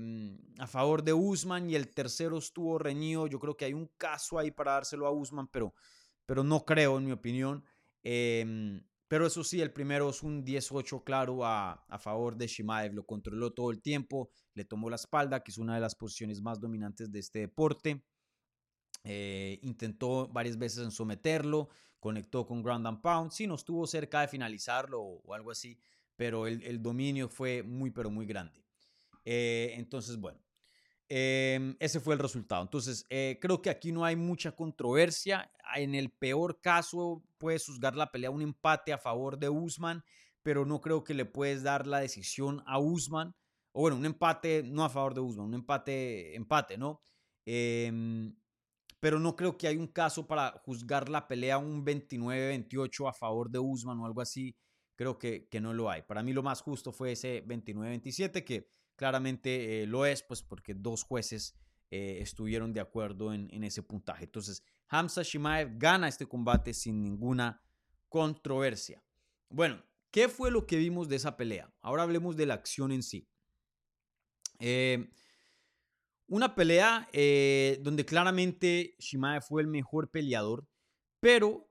[0.58, 3.26] a favor de Usman y el tercero estuvo reñido.
[3.26, 5.74] Yo creo que hay un caso ahí para dárselo a Usman, pero,
[6.26, 7.64] pero no creo, en mi opinión.
[8.02, 12.92] Em, pero eso sí, el primero es un 18 claro a, favor de Shimaev.
[12.92, 16.42] Lo controló todo el tiempo, le tomó la espalda, que es una de las posiciones
[16.42, 18.04] más dominantes de este deporte.
[19.04, 23.30] Eh, intentó varias veces en someterlo, conectó con ground and pound.
[23.30, 25.78] Sí, no estuvo cerca de finalizarlo o, algo así,
[26.14, 28.67] pero el, dominio fue muy, pero muy grande.
[29.30, 30.40] Eh, entonces, bueno,
[31.08, 32.62] Em, ese fue el resultado.
[32.62, 35.50] Entonces, eh, creo que aquí no hay mucha controversia.
[35.74, 40.04] En el peor caso, puedes juzgar la pelea un empate a favor de Usman,
[40.42, 43.34] pero no creo que le puedes dar la decisión a Usman.
[43.72, 47.02] O bueno, un empate no a favor de Usman, un empate, empate, ¿no?
[47.46, 48.34] Em,
[49.00, 53.50] pero no creo que hay un caso para juzgar la pelea un 29-28 a favor
[53.50, 54.56] de Usman o algo así.
[54.96, 56.02] Creo que, que no lo hay.
[56.02, 60.74] Para mí lo más justo fue ese 29-27 que claramente eh, lo es, pues porque
[60.74, 61.54] dos jueces
[61.90, 64.24] eh, estuvieron de acuerdo en, ese puntaje.
[64.24, 67.62] Entonces, Hamza Shimaev gana este combate sin ninguna
[68.08, 69.02] controversia.
[69.48, 71.72] Bueno, ¿qué fue lo que vimos de esa pelea?
[71.80, 73.26] Ahora hablemos de la acción en sí.
[74.58, 75.08] Eh,
[76.26, 77.08] una pelea
[77.80, 80.66] donde claramente Shimaev fue el mejor peleador,
[81.20, 81.70] pero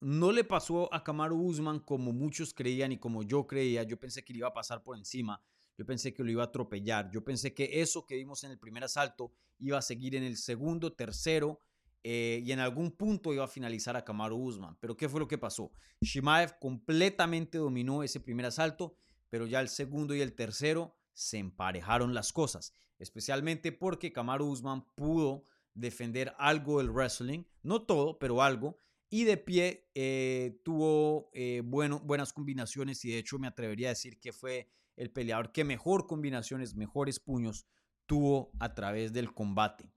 [0.00, 3.82] no le pasó a Kamaru Usman como muchos creían y como yo creía.
[3.84, 5.40] Yo pensé que le iba a pasar por encima.
[5.80, 7.10] Yo pensé que lo iba a atropellar.
[7.10, 10.36] Yo pensé que eso que vimos en el primer asalto iba a seguir en el
[10.36, 11.62] segundo, tercero
[12.02, 14.76] eh, y en algún punto iba a finalizar a Kamaru Usman.
[14.78, 15.72] Pero ¿qué fue lo que pasó?
[16.02, 18.94] Shimaev completamente dominó ese primer asalto,
[19.30, 22.74] pero ya el segundo y el tercero se emparejaron las cosas.
[22.98, 28.76] Especialmente porque Kamaru Usman pudo defender algo del wrestling, no todo, pero algo.
[29.08, 33.96] Y de pie eh, tuvo eh, bueno, buenas combinaciones y de hecho me atrevería a
[33.96, 34.68] decir que fue
[35.00, 37.66] el peleador que mejor combinaciones, mejores puños
[38.04, 39.90] tuvo a través del combate.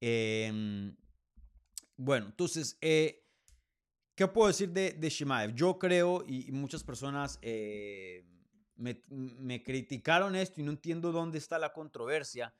[0.00, 0.96] Em,
[1.96, 3.28] bueno, entonces, eh,
[4.16, 5.54] ¿qué puedo decir de, Shimaev?
[5.54, 8.26] Yo creo, y, muchas personas eh,
[8.74, 12.52] me, criticaron esto y no entiendo dónde está la controversia,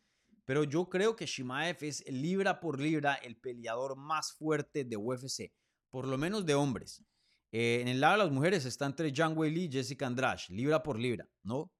[0.44, 5.52] pero yo creo que Shimaev es libra por libra el peleador más fuerte de UFC,
[5.90, 7.02] por lo menos de hombres.
[7.50, 10.84] Eh, en el lado de las mujeres está entre Zhang Weili y Jessica Andrade, libra
[10.84, 11.72] por libra, ¿no?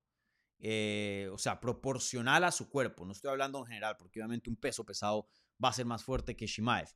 [0.62, 3.06] Eh, o sea, proporcional a su cuerpo.
[3.06, 5.26] No estoy hablando en general, porque obviamente un peso pesado
[5.62, 6.88] va a ser más fuerte que Shimaev.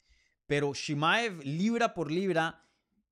[0.46, 2.62] Pero Shimaev, libra por libra,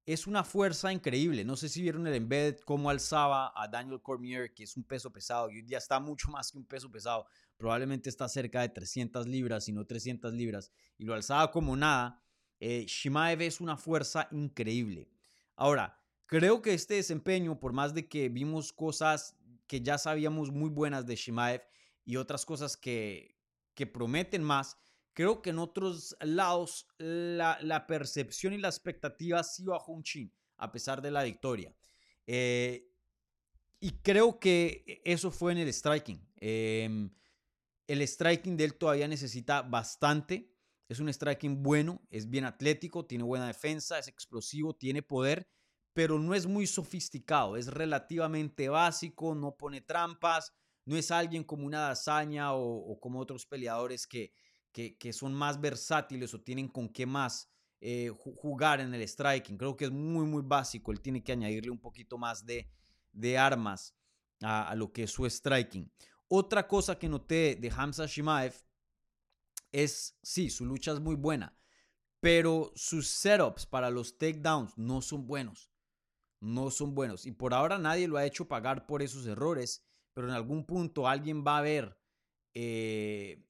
[0.04, 1.44] es una fuerza increíble.
[1.44, 5.12] No sé si vieron el embed, cómo alzaba a Daniel Cormier, que es un peso
[5.12, 7.26] pesado, y hoy día está mucho más que un peso pesado.
[7.56, 12.20] Probablemente está cerca de 300 libras, si no 300 libras, y lo alzaba como nada.
[12.60, 15.08] Eh, Shimaev es una fuerza increíble.
[15.56, 19.36] Ahora, creo que este desempeño, por más de que vimos cosas
[19.72, 21.62] que ya sabíamos muy buenas de Shimaev
[22.04, 23.38] y otras cosas que,
[23.72, 24.76] que prometen más,
[25.14, 30.72] Creo que en otros lados la, percepción y la expectativa sí bajó un chin, a
[30.72, 31.74] pesar de la victoria.
[32.26, 32.90] Eh,
[33.78, 36.26] y creo que eso fue en el striking.
[36.36, 37.10] Em,
[37.86, 40.50] el striking de él todavía necesita bastante.
[40.88, 45.46] Es un striking bueno, es bien atlético, tiene buena defensa, es explosivo, tiene poder,
[45.92, 47.56] pero no es muy sofisticado.
[47.56, 50.52] Es relativamente básico, no pone trampas,
[50.84, 54.32] no es alguien como una hazaña o como otros peleadores que,
[54.72, 57.50] que, son más versátiles o tienen con qué más
[57.80, 59.58] eh, jugar en el striking.
[59.58, 60.92] Creo que es muy, muy básico.
[60.92, 62.68] Él tiene que añadirle un poquito más de,
[63.12, 63.94] de armas
[64.40, 65.90] a, lo que es su striking.
[66.28, 68.54] Otra cosa que noté de Hamza Shimaev
[69.70, 71.56] es, sí, su lucha es muy buena,
[72.20, 75.70] pero sus setups para los takedowns no son buenos.
[76.42, 77.24] No son buenos.
[77.24, 81.06] Y por ahora nadie lo ha hecho pagar por esos errores, pero en algún punto
[81.06, 81.96] alguien va a ver
[82.52, 83.46] eh,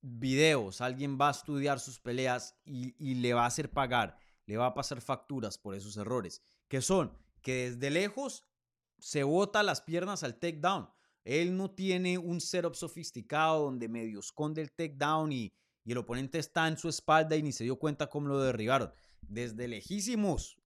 [0.00, 4.16] videos, alguien va a estudiar sus peleas y, le va a hacer pagar,
[4.46, 8.46] le va a pasar facturas por esos errores, que son que desde lejos
[8.98, 10.88] se bota las piernas al takedown.
[11.24, 15.52] Él no tiene un setup sofisticado donde medio esconde el takedown y,
[15.84, 18.90] y el oponente está en su espalda y ni se dio cuenta cómo lo derribaron.
[19.20, 20.56] Desde lejísimos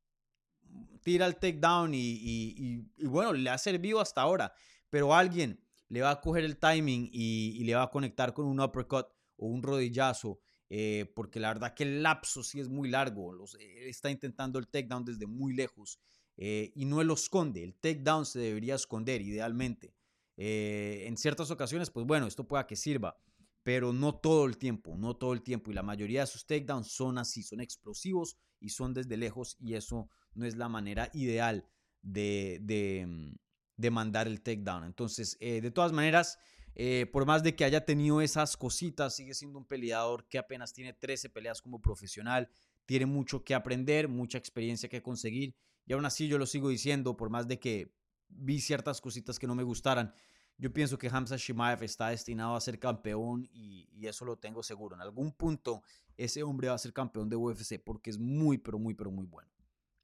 [1.03, 4.53] tira el takedown y, y, y, bueno, le ha servido hasta ahora.
[4.91, 8.61] Pero alguien le va a coger el timing y, le va a conectar con un
[8.61, 13.33] uppercut o un rodillazo, eh, porque la verdad que el lapso sí es muy largo.
[13.33, 15.99] Los, él está intentando el takedown desde muy lejos
[16.37, 17.63] eh, y no lo esconde.
[17.63, 19.95] El takedown se debería esconder idealmente.
[20.37, 23.17] Eh, en ciertas ocasiones, pues bueno, esto pueda que sirva,
[23.63, 25.71] pero no todo el tiempo, no todo el tiempo.
[25.71, 29.75] Y la mayoría de sus takedowns son así, son explosivos y son desde lejos y
[29.75, 31.67] eso no es la manera ideal
[32.03, 33.35] de, de, mm,
[33.77, 34.85] de mandar el takedown.
[34.85, 36.39] Entonces, de todas maneras,
[36.79, 40.75] eh, por más de que haya tenido esas cositas, sigue siendo un peleador que apenas
[40.75, 42.51] tiene 13 peleas como profesional,
[42.85, 45.57] tiene mucho que aprender, mucha experiencia que conseguir.
[45.87, 47.95] Y aún así yo lo sigo diciendo, por más de que
[48.29, 50.13] vi ciertas cositas que no me gustaran,
[50.59, 54.63] yo pienso que Hamza Shimaev está destinado a ser campeón y, y, eso lo tengo
[54.63, 54.97] seguro.
[54.97, 55.83] En algún punto
[56.19, 59.25] ese hombre va a ser campeón de UFC porque es muy, pero muy, pero muy
[59.25, 59.51] bueno.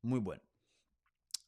[0.03, 0.43] Muy bueno.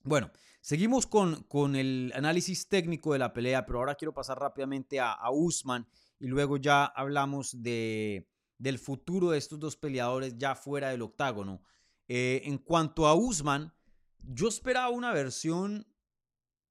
[0.03, 5.01] Bueno, seguimos con, con, el análisis técnico de la pelea, pero ahora quiero pasar rápidamente
[5.01, 5.87] a, Usman
[6.19, 11.62] y luego ya hablamos de, del futuro de estos dos peleadores ya fuera del octágono.
[12.07, 13.73] Eh, en cuanto a Usman,
[14.19, 15.87] yo esperaba una versión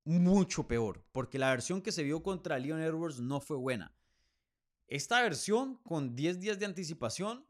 [0.05, 3.95] mucho peor, porque la versión que se vio contra Leon Edwards no fue buena.
[4.87, 7.45] Esta versión, con 10 días de anticipación,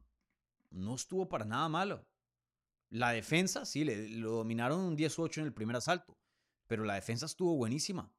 [0.70, 2.06] no estuvo para nada malo.
[2.94, 6.16] La defensa, sí, le, lo dominaron un 10-8 en el primer asalto,
[6.68, 8.14] pero la defensa estuvo buenísima.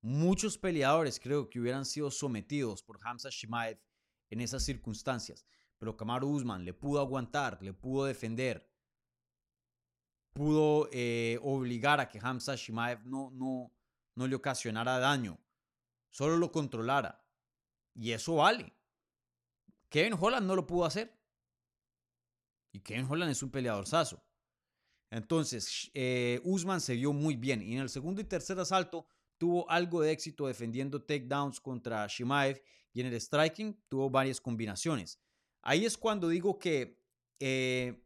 [0.00, 3.80] Muchos peleadores creo que hubieran sido sometidos por Hamza Shimaev
[4.30, 5.46] en esas circunstancias,
[5.78, 8.68] pero Kamaru Usman le pudo aguantar, le pudo defender,
[10.32, 13.72] pudo eh, obligar a que Hamza Shimaev no, no,
[14.16, 15.38] no le ocasionara daño,
[16.10, 17.24] solo lo controlara.
[17.94, 18.74] Y eso vale.
[19.88, 21.21] Kevin Holland no lo pudo hacer.
[22.72, 24.24] Y Kevin Holland es un peleador saso.
[25.10, 27.62] Entonces, eh, Usman se vio muy bien.
[27.62, 29.06] Y en el segundo y tercer asalto
[29.36, 32.62] tuvo algo de éxito defendiendo takedowns contra Shimaev.
[32.94, 35.20] Y en el striking tuvo varias combinaciones.
[35.60, 36.98] Ahí es cuando digo que
[37.40, 38.02] eh,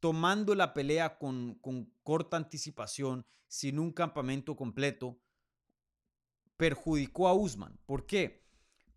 [0.00, 5.20] tomando la pelea con, con corta anticipación, sin un campamento completo,
[6.56, 7.78] perjudicó a Usman.
[7.86, 8.44] ¿Por qué?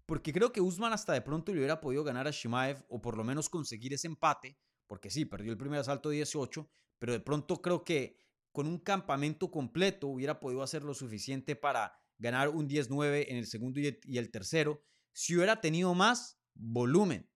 [0.05, 3.15] Porque creo que Usman hasta de pronto le hubiera podido ganar a Shimaev o por
[3.15, 4.57] lo menos conseguir ese empate
[4.91, 8.17] porque sí, perdió el primer asalto 18, pero de pronto creo que
[8.51, 13.47] con un campamento completo hubiera podido hacer lo suficiente para ganar un 10-9 en el
[13.47, 17.31] segundo y el tercero, si hubiera tenido más volumen.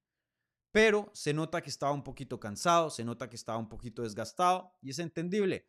[0.74, 4.74] Pero se nota que estaba un poquito cansado, se nota que estaba un poquito desgastado
[4.82, 5.66] y es entendible.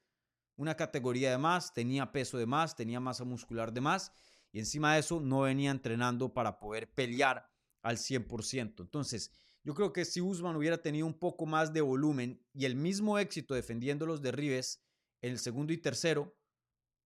[0.56, 4.10] Una categoría de más, tenía peso de más, tenía masa muscular de más
[4.50, 7.48] y encima de eso no venía entrenando para poder pelear
[7.80, 8.80] al 100%.
[8.80, 9.30] Entonces,
[9.66, 13.18] yo creo que si Usman hubiera tenido un poco más de volumen y el mismo
[13.18, 14.80] éxito defendiendo los derribes
[15.20, 16.38] en el segundo y tercero,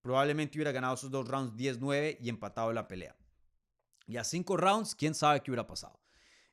[0.03, 3.17] probablemente hubiera ganado esos dos rounds 10-9 y empatado la pelea.
[4.07, 6.03] Y a cinco rounds, quién sabe qué hubiera pasado.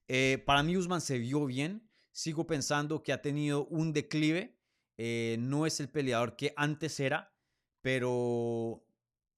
[0.07, 1.91] Eh, para mí Usman se vio bien.
[2.13, 4.57] Sigo pensando que ha tenido un declive.
[4.95, 7.35] eh, no es el peleador que antes era,
[7.81, 8.81] pero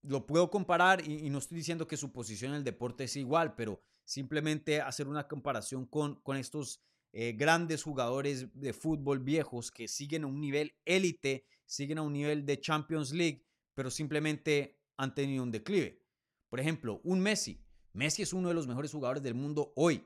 [0.03, 3.55] lo puedo comparar y, no estoy diciendo que su posición en el deporte es igual,
[3.55, 6.81] pero simplemente hacer una comparación con, con estos
[7.13, 12.13] eh, grandes jugadores de fútbol viejos que siguen a un nivel élite, siguen a un
[12.13, 13.45] nivel de Champions League,
[13.75, 16.03] pero simplemente han tenido un declive.
[16.49, 17.63] Por ejemplo, un Messi.
[17.93, 20.03] Messi es uno de los mejores jugadores del mundo hoy.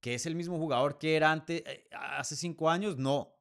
[0.00, 2.96] ¿Que es el mismo jugador que era antes, eh, hace cinco años?
[2.96, 3.36] No.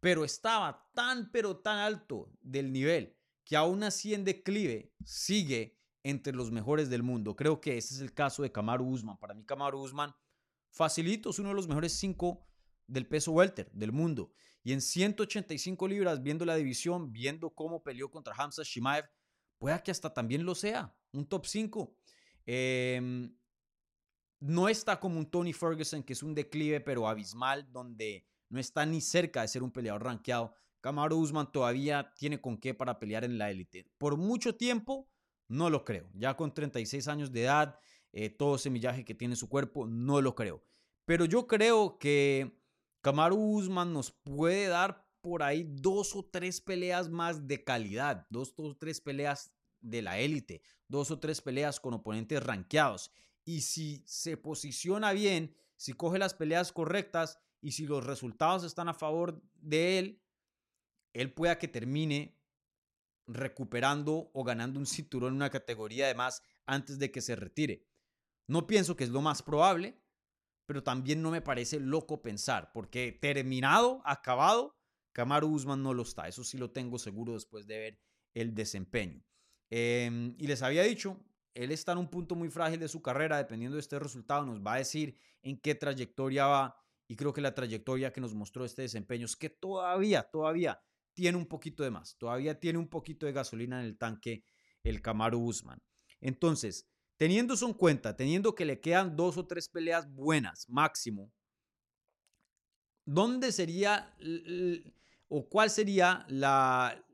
[0.00, 6.34] Pero estaba tan, pero tan alto del nivel que aún así en declive sigue entre
[6.34, 7.34] los mejores del mundo.
[7.34, 9.18] Creo que ese es el caso de Kamaru Usman.
[9.18, 10.14] Para mí, Kamaru Usman,
[10.70, 12.46] facilito, es uno de los mejores cinco
[12.86, 14.32] del peso welter del mundo.
[14.62, 19.06] Y en 185 libras, viendo la división, viendo cómo peleó contra Hamza Shimaev,
[19.58, 21.96] pueda que hasta también lo sea, un top 5.
[22.46, 23.34] Em,
[24.40, 28.84] no está como un Tony Ferguson, que es un declive, pero abismal, donde no está
[28.84, 30.54] ni cerca de ser un peleador rankeado.
[30.82, 33.90] Kamaru Usman todavía tiene con qué para pelear en la élite.
[33.96, 35.08] Por mucho tiempo,
[35.48, 36.10] no lo creo.
[36.14, 37.78] Ya con 36 años de edad,
[38.12, 40.62] eh, todo ese millaje que tiene su cuerpo, no lo creo.
[41.04, 42.58] Pero yo creo que
[43.02, 48.54] Kamaru Usman nos puede dar por ahí dos o tres peleas más de calidad, dos
[48.56, 53.10] o tres peleas de la élite, dos o tres peleas con oponentes rankeados.
[53.44, 58.88] Y si se posiciona bien, si coge las peleas correctas y si los resultados están
[58.88, 60.22] a favor de él,
[61.12, 62.36] él pueda que termine
[63.26, 67.86] recuperando o ganando un cinturón en una categoría de más antes de que se retire.
[68.46, 69.98] No pienso que es lo más probable,
[70.66, 74.76] pero también no me parece loco pensar, porque terminado, acabado,
[75.12, 76.28] Kamaru Usman no lo está.
[76.28, 78.00] Eso sí lo tengo seguro después de ver
[78.34, 79.24] el desempeño.
[79.70, 81.20] Em, y les había dicho,
[81.54, 84.60] él está en un punto muy frágil de su carrera, dependiendo de este resultado, nos
[84.60, 86.76] va a decir en qué trayectoria va.
[87.06, 90.80] Y creo que la trayectoria que nos mostró este desempeño es que todavía, todavía
[91.14, 94.44] tiene un poquito de más, todavía tiene un poquito de gasolina en el tanque
[94.82, 95.78] el Camaro Usman.
[96.20, 96.86] Entonces,
[97.16, 101.32] teniendo eso en cuenta, teniendo que le quedan dos o tres peleas buenas, máximo,
[103.06, 104.14] ¿dónde sería
[105.28, 107.04] o cuál sería la,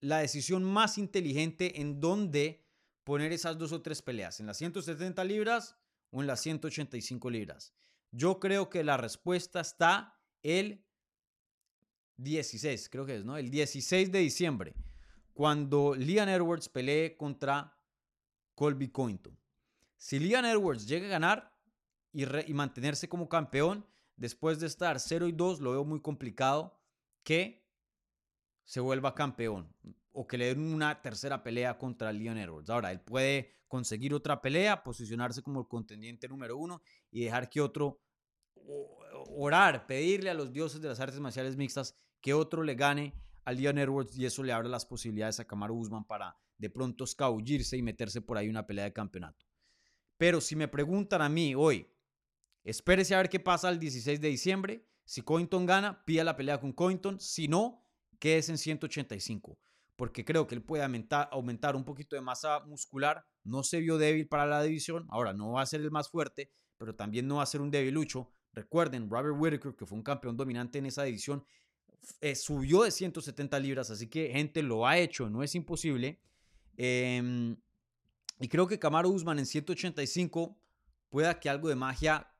[0.00, 2.66] la decisión más inteligente en dónde
[3.04, 4.40] poner esas dos o tres peleas?
[4.40, 5.76] ¿En las 170 libras
[6.10, 7.74] o en las 185 libras?
[8.12, 10.84] Yo creo que la respuesta está el
[12.22, 13.36] 16, creo que es, ¿no?
[13.36, 14.74] El 16 de diciembre,
[15.32, 17.76] cuando Leon Edwards pelee contra
[18.54, 19.38] Colby Cointon.
[19.96, 21.54] Si Leon Edwards llega a ganar
[22.12, 26.78] y, y, mantenerse como campeón, después de estar 0 y 2, lo veo muy complicado
[27.22, 27.66] que
[28.64, 29.72] se vuelva campeón
[30.12, 32.70] o que le den una tercera pelea contra Leon Edwards.
[32.70, 37.60] Ahora, él puede conseguir otra pelea, posicionarse como el contendiente número uno y dejar que
[37.60, 38.00] otro
[39.36, 43.14] orar, pedirle a los dioses de las artes marciales mixtas que otro le gane
[43.44, 47.04] a Leon Edwards y eso le abre las posibilidades a Kamaru Usman para de pronto
[47.04, 49.46] escabullirse y meterse por ahí una pelea de campeonato.
[50.16, 51.86] Pero si me preguntan a mí hoy,
[52.62, 54.86] espérese a ver qué pasa el 16 de diciembre.
[55.06, 57.18] Si Cointon gana, pida la pelea con Cointon.
[57.18, 57.86] Si no,
[58.18, 59.58] quédese en 185.
[59.96, 63.24] Porque creo que él puede aumentar, aumentar un poquito de masa muscular.
[63.44, 65.06] No se vio débil para la división.
[65.08, 67.70] Ahora, no va a ser el más fuerte, pero también no va a ser un
[67.70, 68.30] debilucho.
[68.52, 71.44] Recuerden, Robert Whittaker, que fue un campeón dominante en esa división,
[72.20, 76.20] eh, subió de 170 libras, así que gente lo ha hecho, no es imposible.
[76.76, 77.56] Em,
[78.38, 80.56] y creo que Camaro Usman en 185
[81.08, 82.32] pueda que algo de magia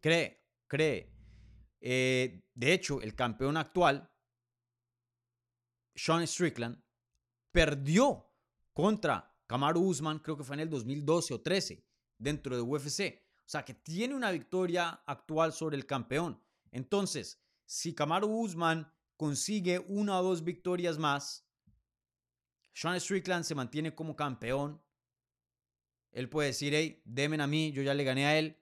[0.00, 1.12] cree, cree.
[1.80, 4.10] Eh, de hecho, el campeón actual,
[5.94, 6.82] Sean Strickland,
[7.52, 8.26] perdió
[8.72, 11.84] contra Camaro Usman, creo que fue en el 2012 o 13,
[12.18, 13.22] dentro de UFC.
[13.40, 16.40] O sea, que tiene una victoria actual sobre el campeón.
[16.72, 21.46] Entonces, si Kamaru Usman consigue una o dos victorias más,
[22.72, 24.82] Sean Strickland se mantiene como campeón.
[26.10, 28.60] Él puede decir, hey, demen a mí, yo ya le gané a él.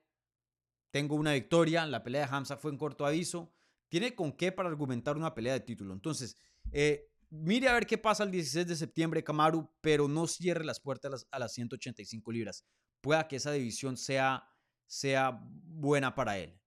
[0.91, 3.51] Tengo una victoria, la pelea de Hamza fue en corto aviso.
[3.89, 5.93] Tiene con qué para argumentar una pelea de título.
[5.93, 6.37] Entonces,
[6.71, 10.79] eh, mire a ver qué pasa el 16 de septiembre, Kamaru, pero no cierre las
[10.79, 12.65] puertas a las, a las 185 libras.
[13.01, 14.47] Pueda que esa división sea,
[14.85, 16.62] sea buena para él.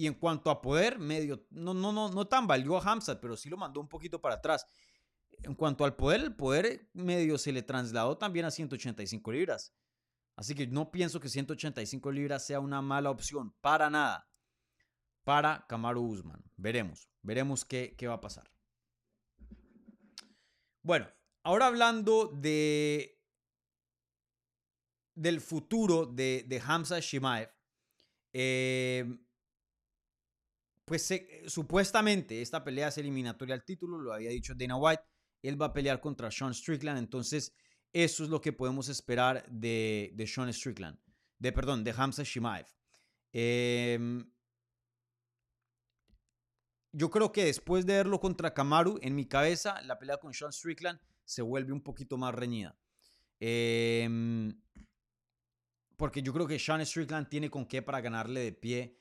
[0.00, 3.36] Y en cuanto a poder, medio, no, no, no, no tan valió a Hamzat, pero
[3.36, 4.64] sí lo mandó un poquito para atrás.
[5.42, 9.74] En cuanto al poder, el poder medio se le trasladó también a 185 libras.
[10.36, 14.26] Así que no pienso que 185 libras sea una mala opción, para nada,
[15.22, 16.42] para Kamaru Usman.
[16.56, 18.50] Veremos, veremos qué, qué va a pasar.
[20.80, 21.08] Bueno,
[21.42, 23.20] ahora hablando de
[25.14, 27.50] del futuro de, de Hamza Shimaev,
[28.32, 29.04] eh,
[30.90, 31.08] pues
[31.46, 35.04] supuestamente esta pelea es eliminatoria al título, lo había dicho Dana White,
[35.40, 37.54] él va a pelear contra Sean Strickland, entonces
[37.92, 40.98] eso es lo que podemos esperar de, de Sean Strickland,
[41.38, 42.66] de perdón, de Hamza Shimaev.
[43.32, 44.28] Em,
[46.90, 50.52] yo creo que después de verlo contra Kamaru, en mi cabeza, la pelea con Sean
[50.52, 52.76] Strickland se vuelve un poquito más reñida.
[53.38, 54.60] Em,
[55.96, 58.99] porque yo creo que Sean Strickland tiene con qué para ganarle de pie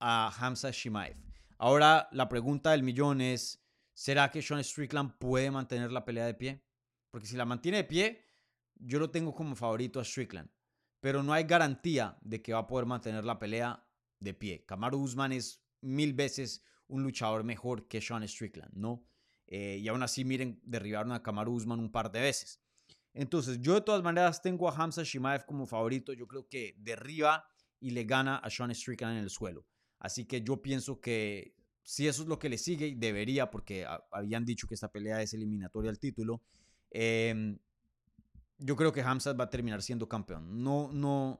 [0.00, 1.16] a Hamza Shimaev.
[1.58, 6.34] Ahora la pregunta del millón es, ¿será que Sean Strickland puede mantener la pelea de
[6.34, 6.64] pie?
[7.10, 8.24] Porque si la mantiene de pie,
[8.76, 10.50] yo lo tengo como favorito a Strickland.
[11.00, 13.84] Pero no hay garantía de que va a poder mantener la pelea
[14.20, 14.64] de pie.
[14.64, 19.04] Kamaru Usman es mil veces un luchador mejor que Sean Strickland, ¿no?
[19.46, 22.60] Eh, y aún así, miren, derribaron a Kamaru Usman un par de veces.
[23.14, 26.12] Entonces, yo de todas maneras tengo a Hamza Shimaev como favorito.
[26.12, 27.44] Yo creo que derriba
[27.80, 29.66] y le gana a Sean Strickland en el suelo.
[29.98, 34.44] Así que yo pienso que si eso es lo que le sigue, debería, porque habían
[34.44, 36.42] dicho que esta pelea es eliminatoria al título,
[36.90, 37.58] em,
[38.58, 40.62] yo creo que Hamza va a terminar siendo campeón.
[40.62, 41.38] No, no,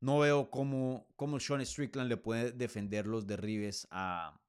[0.00, 4.40] no veo cómo, cómo Sean Strickland le puede defender los derribes a,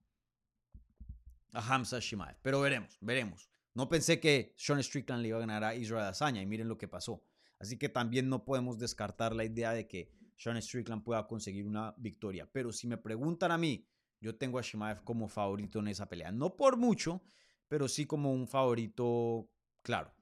[1.52, 2.38] a Hamza Shimaev.
[2.42, 3.50] Pero veremos, veremos.
[3.74, 6.78] No pensé que Sean Strickland le iba a ganar a Israel Azaña y miren lo
[6.78, 7.24] que pasó.
[7.60, 11.94] Así que también no podemos descartar la idea de que Sean Strickland pueda conseguir una
[11.98, 12.50] victoria.
[12.52, 13.86] Pero si me preguntan a mí,
[14.22, 16.32] yo tengo a Shimaev como favorito en esa pelea.
[16.32, 17.22] No por mucho,
[17.68, 19.50] pero sí como un favorito
[19.82, 20.14] claro.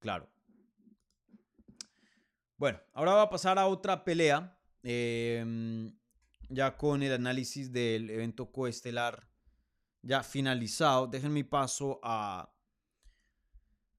[0.00, 0.28] Claro.
[2.56, 4.58] Bueno, ahora va a pasar a otra pelea.
[4.82, 5.96] Em,
[6.48, 9.28] ya con el análisis del evento coestelar
[10.02, 11.06] ya finalizado.
[11.06, 12.51] Dejen paso a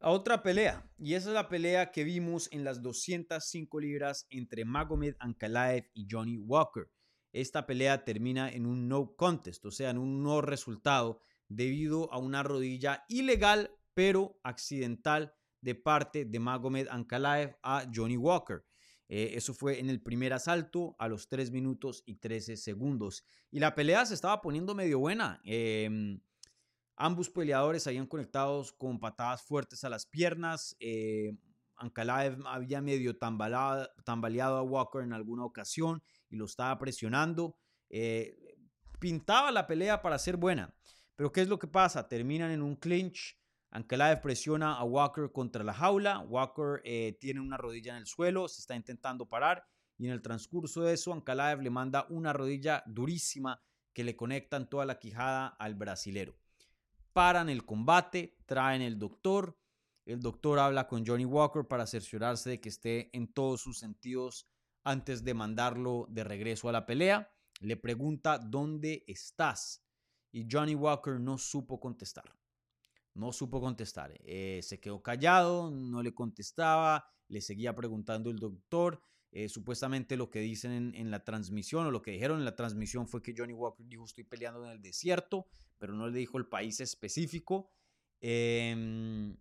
[0.04, 0.86] a otra pelea.
[0.98, 6.08] Y esa es la pelea que vimos en las 205 libras entre Magomed Ankalaev y
[6.12, 6.90] Johnny Walker.
[7.32, 12.18] Esta pelea termina en un no contest, o sea, en un no resultado, debido a
[12.18, 18.66] una rodilla ilegal pero accidental de parte de Magomed Ankalaev a Johnny Walker.
[19.08, 23.24] Eh, eso fue en el primer asalto a los 3 minutos y 13 segundos.
[23.52, 25.40] Y la pelea se estaba poniendo medio buena.
[25.46, 26.20] Eh,
[26.96, 30.76] Ambos peleadores habían conectados con patadas fuertes a las piernas.
[30.80, 31.36] Eh,
[31.76, 37.58] Ankalaev había medio tambaleado, a Walker en alguna ocasión y lo estaba presionando.
[37.90, 38.58] Eh,
[39.00, 40.74] pintaba la pelea para ser buena.
[41.16, 42.08] Pero ¿qué es lo que pasa?
[42.08, 43.40] Terminan en un clinch.
[43.72, 46.20] Ankalaev presiona a Walker contra la jaula.
[46.20, 49.66] Walker eh, tiene una rodilla en el suelo, se está intentando parar.
[49.98, 53.60] Y en el transcurso de eso, Ankalaev le manda una rodilla durísima
[53.94, 56.36] que le conecta en toda la quijada al brasilero
[57.14, 59.58] paran el combate, traen el doctor.
[60.06, 64.50] El doctor habla con Johnny Walker para cerciorarse de que esté en todos sus sentidos
[64.84, 67.32] antes de mandarlo de regreso a la pelea.
[67.62, 69.86] Le pregunta, ¿dónde estás?
[70.32, 72.36] Y Johnny Walker no supo contestar.
[73.14, 74.14] No supo contestar.
[74.26, 79.02] Eh, se quedó callado, no le contestaba, le seguía preguntando el doctor.
[79.36, 83.08] Eh, supuestamente lo que dicen en, la transmisión o lo que dijeron en la transmisión
[83.08, 85.48] fue que Johnny Walker dijo estoy peleando en el desierto,
[85.80, 87.72] pero no le dijo el país específico.
[88.22, 89.36] Em,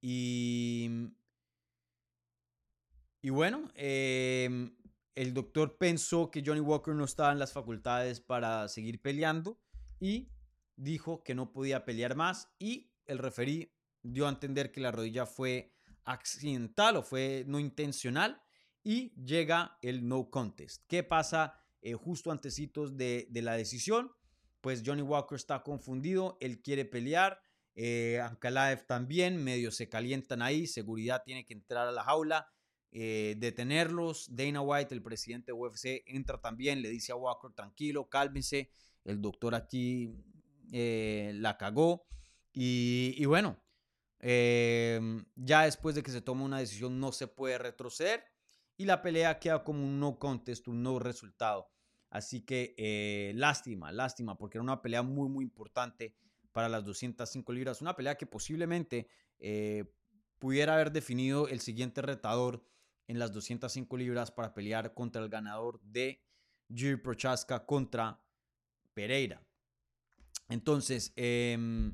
[0.00, 0.90] y,
[3.22, 4.74] y bueno, em,
[5.14, 9.60] el doctor pensó que Johnny Walker no estaba en las facultades para seguir peleando
[10.00, 10.32] y
[10.74, 13.72] dijo que no podía pelear más y el referí
[14.02, 18.42] dio a entender que la rodilla fue accidental o fue no intencional
[18.82, 20.84] y llega el no contest.
[20.88, 24.12] ¿Qué pasa eh, justo antecitos de, de, la decisión?
[24.60, 27.40] Pues Johnny Walker está confundido, él quiere pelear,
[27.74, 32.52] eh, Ankalaev también, medio se calientan ahí, seguridad tiene que entrar a la jaula,
[32.92, 38.08] eh, detenerlos, Dana White, el presidente de UFC, entra también, le dice a Walker, tranquilo,
[38.08, 38.70] cálmense,
[39.04, 40.14] el doctor aquí
[40.72, 42.06] eh, la cagó
[42.52, 43.58] y, y bueno,
[44.22, 48.29] ya después de que se toma una decisión no se puede retroceder
[48.80, 51.70] y la pelea queda como un no contest, un no resultado.
[52.08, 56.14] Así que eh, lástima, lástima, porque era una pelea muy, muy importante
[56.50, 57.82] para las 205 libras.
[57.82, 59.06] Una pelea que posiblemente
[59.38, 59.84] eh,
[60.38, 62.64] pudiera haber definido el siguiente retador
[63.06, 66.24] en las 205 libras para pelear contra el ganador de
[66.74, 68.24] Jiri Prochaska contra
[68.94, 69.46] Pereira.
[70.48, 71.92] Entonces, eh,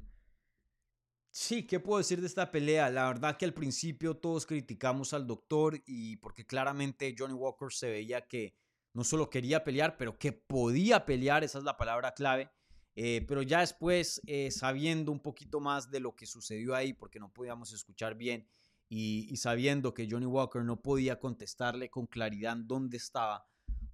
[1.38, 2.88] Sí, ¿qué puedo decir de esta pelea?
[2.88, 7.90] La verdad que al principio todos criticamos al doctor y porque claramente Johnny Walker se
[7.90, 8.56] veía que
[8.94, 12.50] no solo quería pelear, pero que podía pelear, esa es la palabra clave.
[12.94, 17.20] Eh, pero ya después, eh, sabiendo un poquito más de lo que sucedió ahí, porque
[17.20, 18.48] no podíamos escuchar bien,
[18.88, 23.46] y, sabiendo que Johnny Walker no podía contestarle con claridad dónde estaba,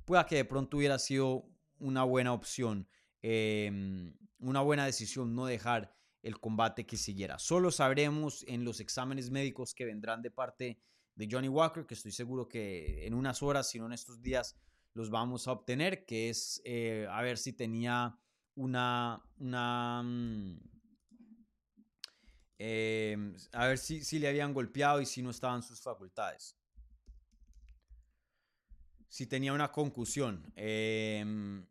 [0.04, 1.48] pueda que de pronto hubiera sido
[1.80, 2.88] una buena opción
[3.20, 5.92] em, una buena decisión no dejar
[6.22, 7.38] el combate que siguiera.
[7.38, 10.78] Solo sabremos en los exámenes médicos que vendrán de parte
[11.14, 14.56] de Johnny Walker, que estoy seguro que en unas horas, si no en estos días,
[14.94, 18.18] los vamos a obtener, que es eh, a ver si tenía
[18.54, 20.60] una, una mm,
[22.58, 26.56] em, a ver si, si le habían golpeado y si no estaban sus facultades.
[29.08, 30.52] Si tenía una concusión.
[30.56, 31.66] Em,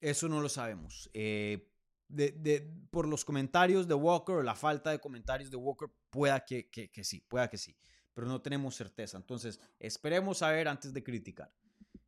[0.00, 1.10] eso no lo sabemos.
[1.12, 1.70] Eh,
[2.10, 6.68] de, por los comentarios de Walker o la falta de comentarios de Walker, pueda que,
[6.68, 7.76] que, sí, pueda que sí,
[8.14, 9.16] pero no tenemos certeza.
[9.16, 11.52] Entonces, esperemos a ver antes de criticar.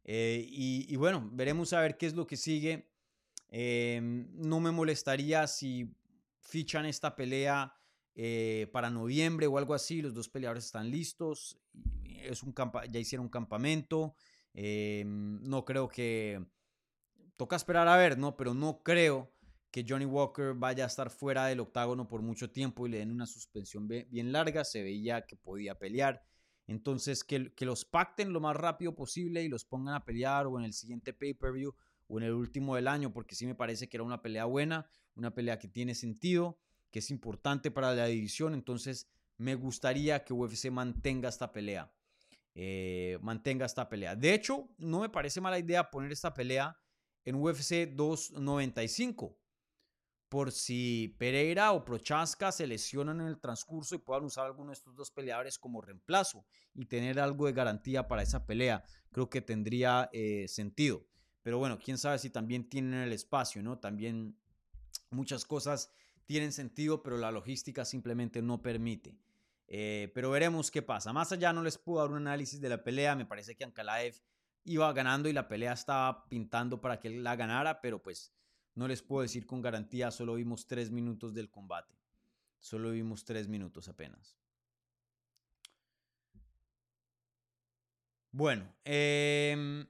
[0.04, 2.88] Eh, y, bueno, veremos a ver qué es lo que sigue.
[3.48, 5.94] Em, no me molestaría si
[6.40, 7.74] fichan esta pelea
[8.14, 10.02] eh, para noviembre o algo así.
[10.02, 11.58] Los dos peleadores están listos.
[12.04, 12.54] Es un
[12.90, 14.14] ya hicieron un campamento.
[14.54, 16.44] Em, no creo que...
[17.36, 18.36] Toca esperar a ver, ¿no?
[18.36, 19.31] Pero no creo
[19.72, 23.10] que Johnny Walker vaya a estar fuera del octágono por mucho tiempo y le den
[23.10, 24.64] una suspensión bien larga.
[24.64, 26.22] Se veía que podía pelear.
[26.66, 30.58] Entonces, que, que los pacten lo más rápido posible y los pongan a pelear o
[30.58, 31.74] en el siguiente pay-per-view
[32.06, 34.86] o en el último del año, porque sí me parece que era una pelea buena,
[35.14, 36.58] una pelea que tiene sentido,
[36.90, 38.52] que es importante para la división.
[38.52, 39.08] Entonces,
[39.38, 41.90] me gustaría que UFC mantenga esta pelea.
[42.54, 44.14] Eh, mantenga esta pelea.
[44.16, 46.76] De hecho, no me parece mala idea poner esta pelea
[47.24, 49.41] en UFC 295
[50.32, 54.72] por si Pereira o Prochaska se lesionan en el transcurso y puedan usar alguno de
[54.72, 58.82] estos dos peleadores como reemplazo y tener algo de garantía para esa pelea.
[59.10, 61.04] Creo que tendría eh, sentido.
[61.42, 63.78] Pero bueno, quién sabe si también tienen el espacio, ¿no?
[63.78, 64.34] También
[65.10, 65.90] muchas cosas
[66.24, 69.18] tienen sentido, pero la logística simplemente no permite.
[69.68, 71.12] Eh, pero veremos qué pasa.
[71.12, 73.14] Más allá no les puedo dar un análisis de la pelea.
[73.16, 74.14] Me parece que Ankalaev
[74.64, 78.32] iba ganando y la pelea estaba pintando para que él la ganara, pero pues
[78.74, 81.94] no les puedo decir con garantía, solo vimos tres minutos del combate.
[82.58, 84.36] Solo vimos tres minutos apenas.
[88.30, 89.86] Bueno, em,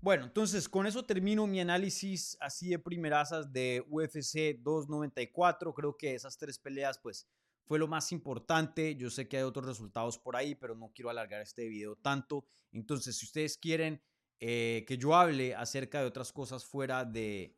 [0.00, 5.74] bueno, entonces con eso termino mi análisis así de primerazas de UFC 294.
[5.74, 7.26] Creo que esas tres peleas, pues
[7.70, 8.96] fue lo más importante.
[8.96, 12.44] Yo sé que hay otros resultados por ahí, pero no quiero alargar este video tanto.
[12.72, 14.02] Entonces, si ustedes quieren
[14.40, 17.56] eh, que yo hable acerca de otras cosas fuera de,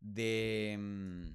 [0.00, 1.34] de, mm,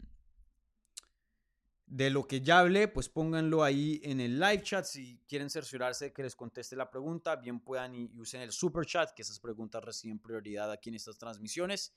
[1.86, 4.84] de lo que ya hablé, pues pónganlo ahí en el live chat.
[4.84, 8.86] Si quieren cerciorarse de que les conteste la pregunta, bien puedan y, usen el super
[8.86, 11.96] chat, que esas preguntas reciben prioridad aquí en estas transmisiones.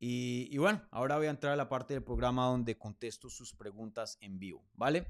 [0.00, 3.54] Y, y bueno, ahora voy a entrar a la parte del programa donde contesto sus
[3.54, 5.06] preguntas en vivo, ¿vale?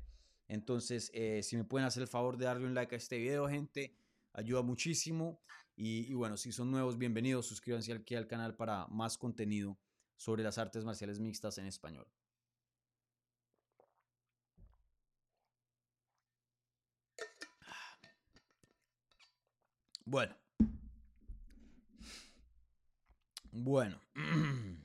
[0.49, 3.47] Entonces, eh, si me pueden hacer el favor de darle un like a este video,
[3.49, 3.95] gente,
[4.33, 5.41] ayuda muchísimo.
[5.77, 9.79] Y, bueno, si son nuevos, bienvenidos, suscríbanse aquí al canal para más contenido
[10.17, 12.09] sobre las artes marciales mixtas en español.
[20.05, 20.35] Bueno.
[23.53, 24.01] Bueno.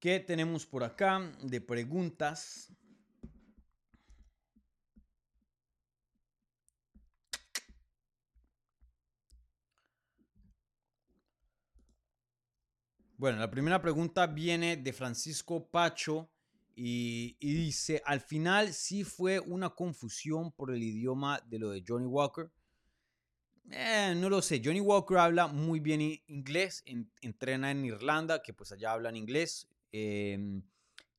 [0.00, 2.72] ¿Qué tenemos por acá de preguntas?
[13.18, 16.28] Bueno, la primera pregunta viene de Francisco Pacho
[16.74, 22.04] y, dice, al final sí fue una confusión por el idioma de lo de Johnny
[22.04, 22.50] Walker.
[23.70, 26.84] Eh, no lo sé, Johnny Walker habla muy bien inglés,
[27.22, 29.66] entrena en Irlanda, que pues allá hablan inglés.
[29.92, 30.62] Em,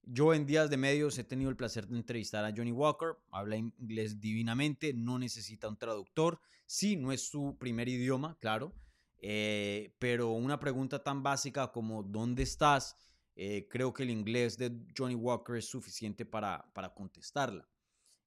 [0.03, 3.57] yo en días de medios he tenido el placer de entrevistar a Johnny Walker, habla
[3.57, 6.39] inglés divinamente, no necesita un traductor.
[6.67, 8.75] Sí, no es su primer idioma, claro,
[9.19, 12.95] eh, pero una pregunta tan básica como ¿dónde estás?
[13.35, 17.67] Eh, creo que el inglés de Johnny Walker es suficiente para, para contestarla.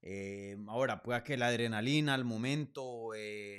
[0.02, 3.10] Eh, ahora, pueda que la adrenalina al momento,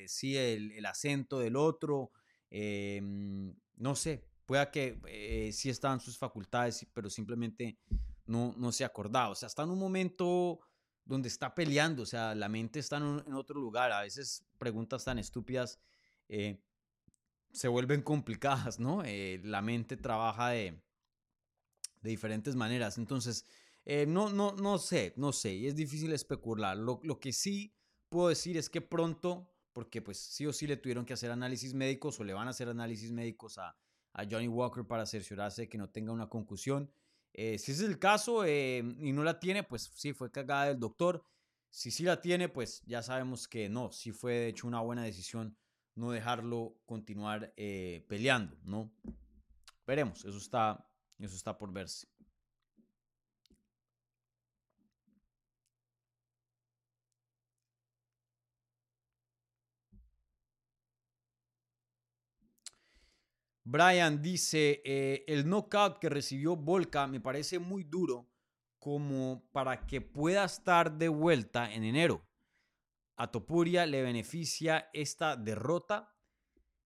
[0.07, 2.11] sí, el, el, acento del otro,
[2.49, 7.77] no sé, pueda que sí estaban sus facultades, pero simplemente
[8.25, 9.29] no, no se acordaba.
[9.29, 10.61] O sea, está en un momento
[11.03, 13.91] donde está peleando, o sea, la mente está en, en otro lugar.
[13.91, 15.79] A veces preguntas tan estúpidas
[17.53, 19.03] se vuelven complicadas, ¿no?
[19.03, 20.81] Eh, la mente trabaja de,
[22.01, 22.97] de diferentes maneras.
[22.97, 23.45] Entonces,
[23.85, 26.77] eh, no, no, no sé, no sé, es difícil especular.
[26.77, 27.75] Lo, lo, que sí
[28.09, 31.73] puedo decir es que pronto, porque pues sí o sí le tuvieron que hacer análisis
[31.73, 33.75] médicos o le van a hacer análisis médicos a,
[34.13, 36.91] a Johnny Walker para cerciorarse de que no tenga una concusión.
[37.33, 40.79] Eh, si ese es el caso y no la tiene, pues sí, fue cagada del
[40.79, 41.23] doctor.
[41.69, 45.03] Si sí la tiene, pues ya sabemos que no, sí fue de hecho una buena
[45.03, 45.57] decisión
[45.95, 48.91] no dejarlo continuar eh, peleando, ¿no?
[49.85, 50.87] Veremos, eso está,
[51.19, 52.07] eso está por verse.
[63.63, 68.27] Brian dice, eh, el knockout que recibió Volca me parece muy duro
[68.79, 72.21] como para que pueda estar de vuelta en enero.
[73.21, 76.11] ¿A Topuria le beneficia esta derrota?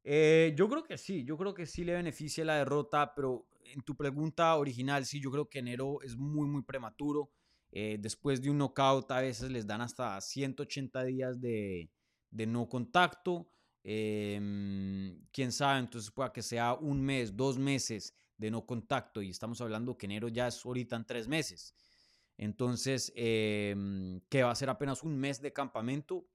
[0.03, 3.81] Eh, yo creo que sí, yo creo que sí le beneficia la derrota, pero en
[3.83, 7.31] tu pregunta original, sí, yo creo que enero es muy, muy prematuro.
[7.71, 11.89] Eh, después de un knockout a veces les dan hasta 180 días de,
[12.31, 13.49] de no contacto.
[13.81, 19.29] Em, quién sabe, entonces pueda que sea un mes, dos meses de no contacto y
[19.29, 21.73] estamos hablando que enero ya es ahorita en tres meses.
[22.37, 26.27] Entonces, em, que va a ser apenas un mes de campamento,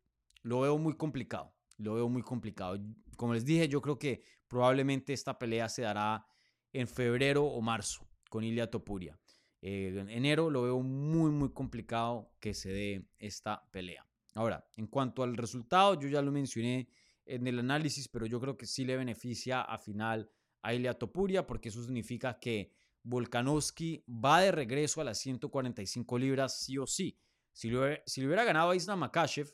[0.42, 1.55] lo veo muy complicado.
[1.76, 2.78] Lo veo muy complicado.
[3.16, 6.26] Como les dije, yo creo que probablemente esta pelea se dará
[6.72, 9.18] en febrero o marzo con Ilia Topuria.
[9.62, 14.07] Eh, en enero lo veo muy, muy complicado que se dé esta pelea.
[14.34, 16.88] Ahora, en cuanto al resultado, yo ya lo mencioné
[17.26, 20.30] en el análisis, pero yo creo que sí le beneficia a final
[20.62, 22.72] a Ilia Topuria, porque eso significa que
[23.03, 27.18] Volkanovski va de regreso a las 145 libras sí o sí.
[27.53, 29.53] Si le hubiera, ganado a Islam Makashev,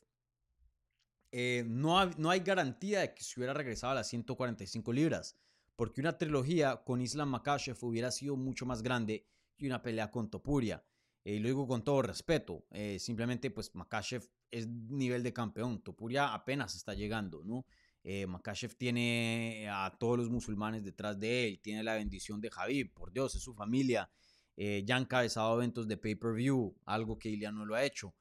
[1.32, 5.36] eh, no, no hay garantía de que se hubiera regresado a las 145 libras,
[5.74, 9.26] porque una trilogía con Islam Makashev hubiera sido mucho más grande
[9.57, 10.84] que una pelea con Topuria.
[11.24, 15.82] Eh, y lo digo con todo respeto, eh, simplemente pues Makashev es nivel de campeón,
[15.82, 17.66] Topuria apenas está llegando, ¿no?
[18.09, 22.92] Eh, Makashev tiene a todos los musulmanes detrás de él, tiene la bendición de Javib,
[22.94, 24.09] por Dios, es su familia.
[24.57, 28.14] Eh, ya han encabezado eventos de pay-per-view, algo que Ilian no lo ha hecho.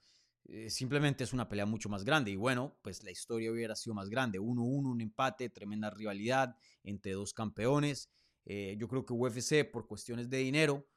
[0.46, 2.32] Eh, simplemente es una pelea mucho más grande.
[2.32, 4.40] Y bueno, pues la historia hubiera sido más grande.
[4.40, 8.10] 1-1, un empate, tremenda rivalidad entre dos campeones.
[8.44, 10.88] yo creo que UFC, por cuestiones de dinero,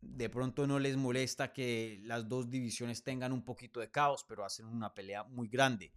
[0.00, 4.44] de pronto no les molesta que las dos divisiones tengan un poquito de caos, pero
[4.44, 5.92] hacen una pelea muy grande.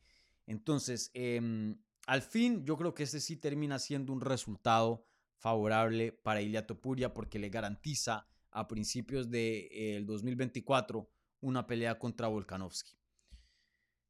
[0.48, 5.06] Entonces, em, al fin, yo creo que este sí termina siendo un resultado
[5.38, 11.10] favorable para Ilia Topuria porque le garantiza a principios del de, 2024
[11.42, 12.98] una pelea contra Volkanovski.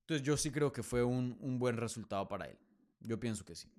[0.01, 2.59] Entonces yo sí creo que fue un, un buen resultado para él.
[2.99, 3.71] Yo pienso que sí.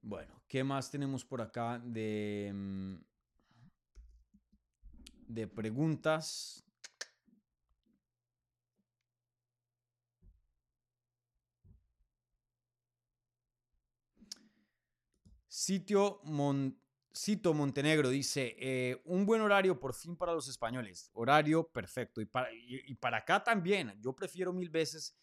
[0.00, 2.94] Bueno, ¿qué más tenemos por acá de, mm,
[5.28, 6.67] de preguntas?
[15.58, 16.20] Sitio
[17.12, 22.20] Cito Montenegro dice, eh, un buen horario por fin para los españoles, horario perfecto.
[22.20, 25.16] Y para, y, para acá también, yo prefiero mil veces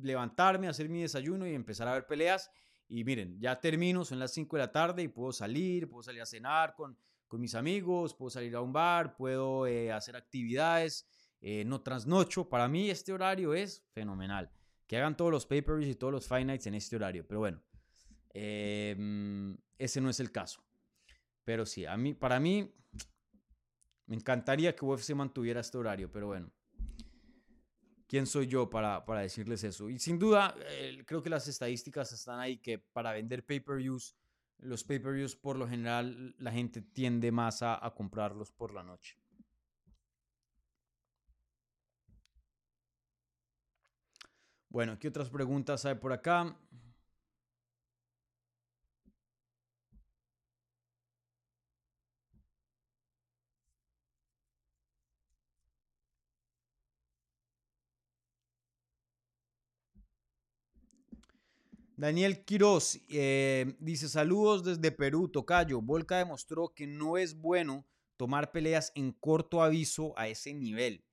[0.00, 2.48] levantarme, hacer mi desayuno y empezar a ver peleas.
[2.88, 6.22] Y miren, ya termino, son las 5 de la tarde y puedo salir, puedo salir
[6.22, 11.08] a cenar con, con mis amigos, puedo salir a un bar, puedo eh, hacer actividades,
[11.40, 12.48] eh, no trasnocho.
[12.48, 14.48] Para mí este horario es fenomenal.
[14.86, 17.26] Que hagan todos los papers y todos los fight nights en este horario.
[17.26, 17.60] Pero bueno,
[18.34, 20.62] Em, ese no es el caso.
[21.44, 22.72] Pero sí, a mí, para mí,
[24.06, 26.52] me encantaría que UFC mantuviera este horario, pero bueno.
[28.06, 29.88] ¿Quién soy yo para, para decirles eso?
[29.88, 30.54] Y sin duda,
[31.06, 34.14] creo que las estadísticas están ahí que para vender pay-per-views,
[34.58, 39.16] los pay-per-views por lo general la gente tiende más a, a comprarlos por la noche.
[44.68, 46.56] Bueno, ¿qué otras preguntas hay por acá?
[61.96, 65.80] Daniel Quiroz eh, dice: Saludos desde Perú, Tocayo.
[65.80, 67.86] Volca demostró que no es bueno
[68.16, 71.04] tomar peleas en corto aviso a ese nivel.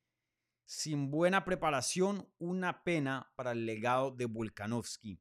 [0.66, 5.20] Sin buena preparación, una pena para el legado de Volkanovski.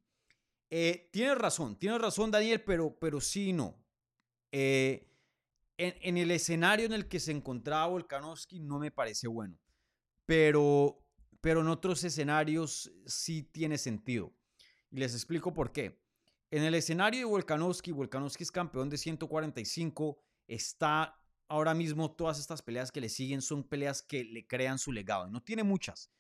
[0.70, 3.82] Eh, tienes razón, tienes razón, Daniel, pero, pero sí no.
[4.52, 5.11] Eh,
[5.78, 9.59] en, en, el escenario en el que se encontraba Volkanovski no me parece bueno.
[10.26, 11.02] Pero,
[11.40, 14.34] pero en otros escenarios sí tiene sentido.
[14.91, 16.01] Y les explico por qué.
[16.51, 22.62] En el escenario de Volkanovski, Volkanovski es campeón de 145, está ahora mismo todas estas
[22.62, 25.28] peleas que le siguen son peleas que le crean su legado.
[25.28, 26.11] No tiene muchas,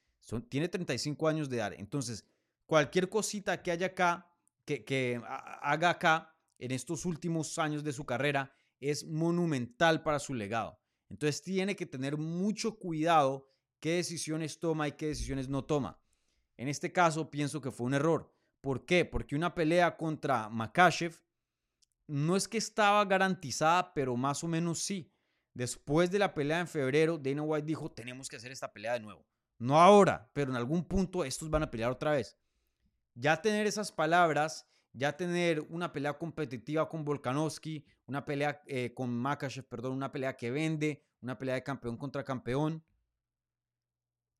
[0.48, 1.72] tiene 35 años de edad.
[1.74, 2.24] Entonces,
[2.66, 4.30] cualquier cosita que haya acá,
[4.64, 10.34] que, que haga acá en estos últimos años de su carrera, es monumental para su
[10.34, 10.78] legado.
[11.08, 13.48] Entonces tiene que tener mucho cuidado
[13.80, 16.00] qué decisiones toma y qué decisiones no toma.
[16.56, 18.32] En este caso pienso que fue un error.
[18.60, 19.04] ¿Por qué?
[19.04, 21.20] Porque una pelea contra Makashev
[22.06, 25.12] no es que estaba garantizada, pero más o menos sí.
[25.54, 29.00] Después de la pelea en febrero, Dana White dijo, tenemos que hacer esta pelea de
[29.00, 29.26] nuevo.
[29.58, 32.38] No ahora, pero en algún punto estos van a pelear otra vez.
[33.14, 39.10] Ya tener esas palabras, ya tener una pelea competitiva con Volkanovski, una pelea eh, con
[39.10, 42.84] Makachev, perdón, una pelea que vende, una pelea de campeón contra campeón,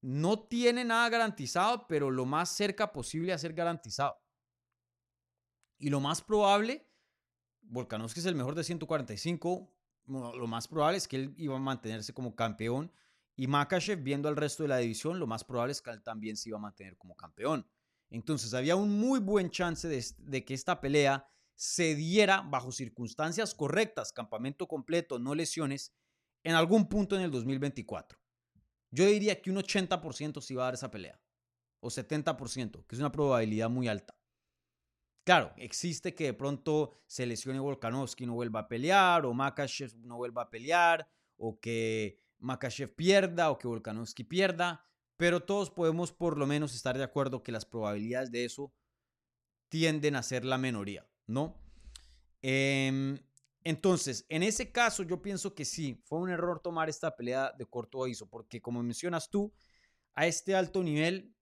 [0.01, 4.21] no tiene nada garantizado, pero lo más cerca posible a ser garantizado.
[5.79, 6.89] Y lo más probable,
[7.63, 9.73] Volkanovski es el mejor de 145,
[10.07, 12.91] lo más probable es que él iba a mantenerse como campeón
[13.37, 16.37] y Makachev, viendo al resto de la división, lo más probable es que él también
[16.37, 17.65] se iba a mantener como campeón.
[18.11, 23.55] Entonces había un muy buen chance de, de que esta pelea se diera bajo circunstancias
[23.55, 25.95] correctas, campamento completo, no lesiones,
[26.43, 28.19] en algún punto en el 2024.
[28.91, 31.21] Yo diría que un 80% se iba a dar esa pelea,
[31.81, 34.19] o 70%, que es una probabilidad muy alta.
[35.25, 40.17] Claro, existe que de pronto se lesione Volkanovski no vuelva a pelear, o Makachev no
[40.17, 44.87] vuelva a pelear, o que Makachev pierda, o que Volkanovski pierda,
[45.19, 48.73] pero todos podemos por lo menos estar de acuerdo que las probabilidades de eso
[49.69, 51.61] tienden a ser la minoría, ¿no?
[52.41, 53.19] Em,
[53.69, 57.67] entonces, en ese caso, yo pienso que sí, fue un error tomar esta pelea de
[57.67, 59.53] corto aviso, porque como mencionas tú,
[60.15, 61.37] a este alto nivel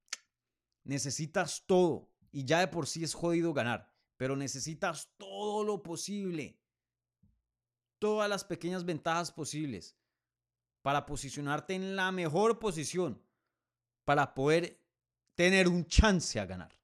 [0.83, 6.61] necesitas todo y ya de por sí es jodido ganar, pero necesitas todo lo posible,
[8.01, 9.97] todas las pequeñas ventajas posibles
[10.83, 13.23] para posicionarte en la mejor posición,
[14.05, 14.85] para poder
[15.37, 16.77] tener un chance a ganar.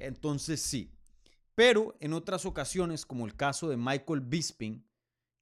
[0.00, 0.95] Entonces sí,
[1.56, 4.86] pero en otras ocasiones, como el caso de Michael Bisping,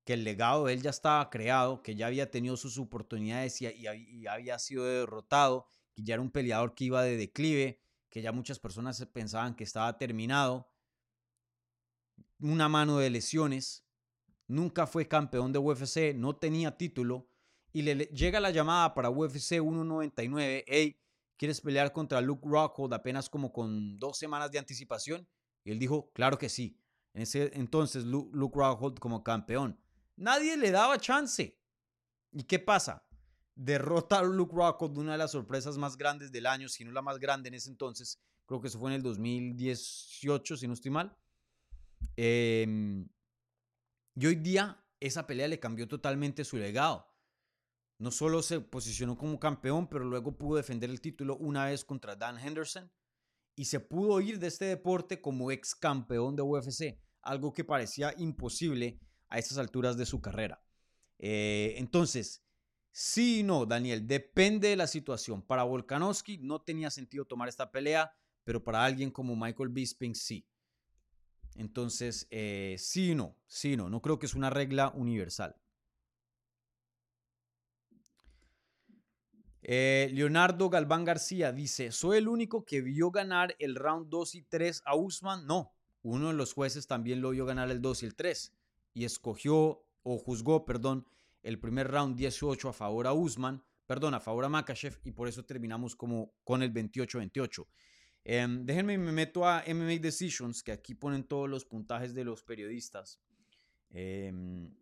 [0.04, 4.26] que el legado de él ya estaba creado, que ya había tenido sus oportunidades y,
[4.28, 8.60] había sido derrotado, que ya era un peleador que iba de declive, que ya muchas
[8.60, 10.70] personas pensaban que estaba terminado,
[12.38, 13.84] una mano de lesiones,
[14.46, 17.26] nunca fue campeón de UFC, no tenía título,
[17.72, 20.96] y le llega la llamada para UFC 199, hey,
[21.36, 25.26] ¿quieres pelear contra Luke Rockhold apenas como con dos semanas de anticipación?
[25.64, 26.78] Y él dijo, claro que sí.
[27.14, 29.80] En ese entonces Luke Rockhold como campeón.
[30.16, 31.58] Nadie le daba chance.
[32.32, 33.04] ¿Y qué pasa?
[33.54, 37.02] derrota a Luke Rockhold, una de las sorpresas más grandes del año, si no la
[37.02, 38.20] más grande en ese entonces.
[38.46, 41.16] Creo que eso fue en el 2018, si no estoy mal.
[42.16, 43.08] Em,
[44.14, 47.10] y hoy día esa pelea le cambió totalmente su legado.
[47.98, 52.16] No solo se posicionó como campeón, pero luego pudo defender el título una vez contra
[52.16, 52.90] Dan Henderson
[53.56, 58.14] y se pudo ir de este deporte como ex campeón de UFC, algo que parecía
[58.18, 60.64] imposible a estas alturas de su carrera.
[61.18, 62.44] Eh, entonces,
[62.96, 65.42] Sí no, Daniel, depende de la situación.
[65.42, 70.46] Para Volkanovski no tenía sentido tomar esta pelea, pero para alguien como Michael Bisping sí.
[71.56, 75.60] Entonces, eh, sí no, sí no, no creo que es una regla universal.
[79.66, 84.42] Eh, Leonardo Galván García dice, ¿soy el único que vio ganar el round 2 y
[84.42, 85.46] 3 a Usman?
[85.46, 88.52] No, uno de los jueces también lo vio ganar el 2 y el 3
[88.92, 91.06] y escogió o juzgó, perdón,
[91.42, 95.28] el primer round 18 a favor a Usman, perdón, a favor a Makachev y por
[95.28, 97.66] eso terminamos como con el 28-28.
[98.22, 102.42] Em, déjenme, me meto a MMA Decisions, que aquí ponen todos los puntajes de los
[102.42, 103.18] periodistas.
[103.88, 104.74] Em,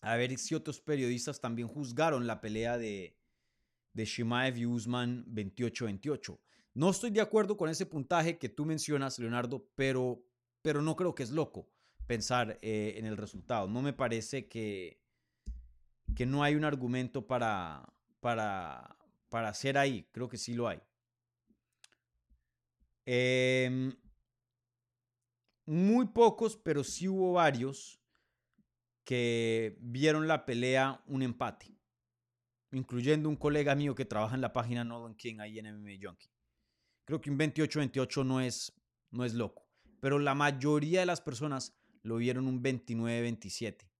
[0.00, 3.16] a ver si otros periodistas también juzgaron la pelea de,
[3.92, 6.38] de Shimaev y Usman 28-28.
[6.74, 10.24] No estoy de acuerdo con ese puntaje que tú mencionas, Leonardo, pero,
[10.62, 11.68] pero no creo que es loco
[12.06, 13.68] pensar eh, en el resultado.
[13.68, 15.00] No me parece que,
[16.14, 18.96] que no hay un argumento para, para,
[19.28, 20.08] para hacer ahí.
[20.12, 20.80] Creo que sí lo hay.
[23.04, 23.94] Em,
[25.66, 28.00] muy pocos, pero sí hubo varios
[29.04, 31.74] que vieron la pelea un empate,
[32.72, 36.30] incluyendo un colega mío que trabaja en la página Nolan King ahí en MMA Junkie.
[37.04, 38.72] Creo que un 28-28 no es,
[39.10, 39.66] no es loco,
[40.00, 43.92] pero la mayoría de las personas lo vieron un 29-27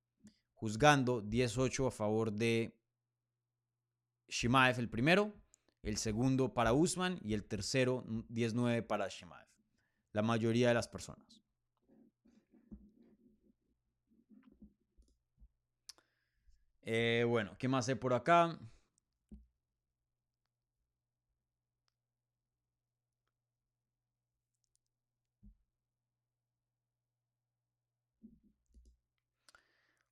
[0.62, 2.78] juzgando 10-8 a favor de
[4.28, 5.34] Shimaev el primero,
[5.82, 9.48] el segundo para Usman y el tercero 10-9 para Shimaev.
[10.12, 11.41] La mayoría de las personas.
[16.84, 18.58] Eh, bueno, ¿qué más hay por acá?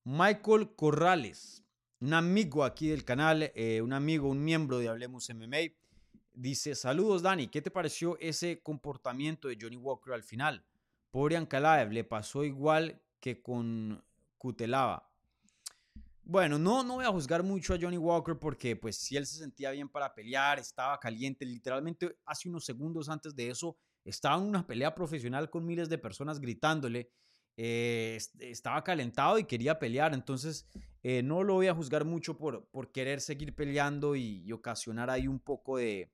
[0.04, 1.64] Michael Corrales.
[2.00, 5.74] un amigo aquí del canal, eh, un amigo, un miembro de Hablemos MMA,
[6.32, 10.64] dice, saludos Dani, ¿qué te pareció ese comportamiento de Johnny Walker al final?
[11.10, 14.02] Pobre Ankalaev, le pasó igual que con
[14.38, 15.09] Kutelava.
[16.30, 19.38] Bueno, no, no voy a juzgar mucho a Johnny Walker porque pues si él se
[19.38, 24.44] sentía bien para pelear, estaba caliente, literalmente hace unos segundos antes de eso estaba en
[24.44, 27.10] una pelea profesional con miles de personas gritándole,
[27.56, 30.68] eh, estaba calentado y quería pelear, entonces
[31.02, 35.26] eh, no lo voy a juzgar mucho por, por querer seguir peleando y, ocasionar ahí
[35.26, 36.12] un poco de,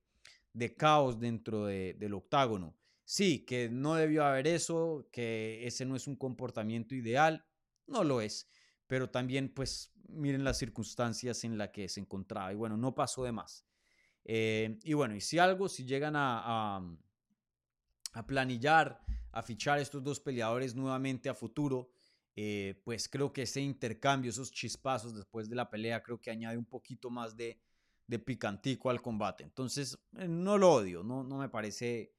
[0.55, 2.75] de caos dentro del octágono.
[3.05, 7.45] Sí, que no debió haber eso, que ese no es un comportamiento ideal,
[7.87, 8.49] no lo es,
[8.87, 13.25] pero también pues miren las circunstancias en las que se encontraba y bueno, no pasó
[13.25, 13.65] de más.
[14.25, 16.81] Eh, y bueno, y si algo, si llegan a,
[18.13, 21.91] a, planillar, a fichar estos dos peleadores nuevamente a futuro,
[22.35, 26.57] eh, pues creo que ese intercambio, esos chispazos después de la pelea, creo que añade
[26.57, 27.61] un poquito más de,
[28.07, 29.45] de picantico al combate.
[29.45, 32.13] Entonces, eh, no lo odio, no, no me parece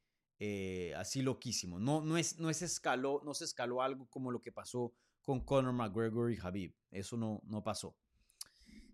[0.96, 1.80] así loquísimo.
[1.80, 4.94] No, no, es, no, es escaló, no se escaló algo como lo que pasó
[5.28, 6.74] con Conor McGregor y Habib.
[6.90, 7.98] Eso no, no pasó.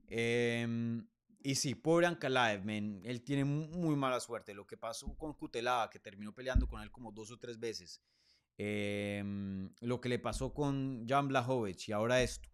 [0.07, 1.07] Em,
[1.43, 4.55] y sí, pobre Ankalaev, él tiene muy mala suerte.
[4.55, 8.01] Lo que pasó con Kutelava, que terminó peleando con él como dos o tres veces.
[8.57, 12.49] Em, lo que le pasó con Jan Blachowicz y ahora esto.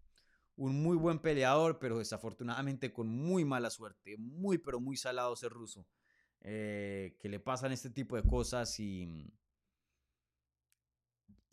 [0.56, 4.18] Un muy buen peleador, pero desafortunadamente con muy mala suerte.
[4.18, 5.86] Muy, pero muy salado ser ruso.
[6.42, 9.32] Eh, que le pasan este tipo de cosas y,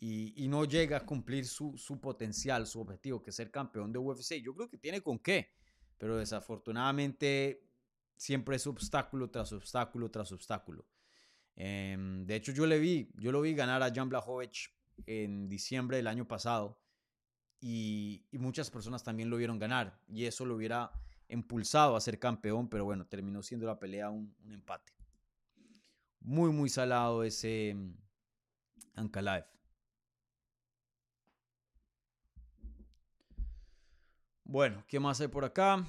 [0.00, 3.98] y, no llega a cumplir su, su, potencial, su objetivo, que es ser campeón de
[3.98, 4.34] UFC.
[4.42, 5.52] Yo creo que tiene con qué,
[5.98, 7.64] pero desafortunadamente
[8.16, 10.86] siempre es obstáculo tras obstáculo tras obstáculo.
[11.56, 14.70] Em, de hecho, yo le vi, yo lo vi ganar a Jan Blachowicz
[15.06, 16.80] en diciembre del año pasado
[17.60, 20.92] y, y muchas personas también lo vieron ganar y eso lo hubiera
[21.28, 24.92] impulsado a ser campeón, pero bueno, terminó siendo la pelea un, empate.
[26.20, 27.94] Muy, muy salado ese mm,
[28.94, 29.57] Ankalaev.
[34.48, 35.86] Bueno, ¿qué más hay por acá?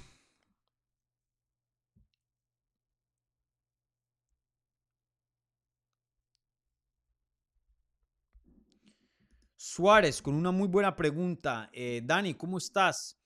[9.56, 11.70] Suárez con una muy buena pregunta.
[11.72, 13.18] Eh, Dani, ¿cómo estás?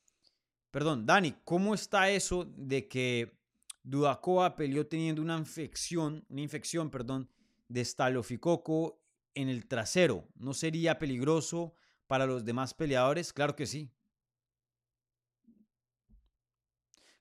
[0.71, 3.37] Perdón, Dani, ¿cómo está eso de que
[3.83, 7.29] Dudacoa peleó teniendo una infección, una infección, perdón,
[7.69, 9.03] de estaloficoco
[9.35, 10.29] en el trasero?
[10.37, 11.75] ¿No sería peligroso
[12.07, 13.33] para los demás peleadores?
[13.33, 13.91] Claro que sí.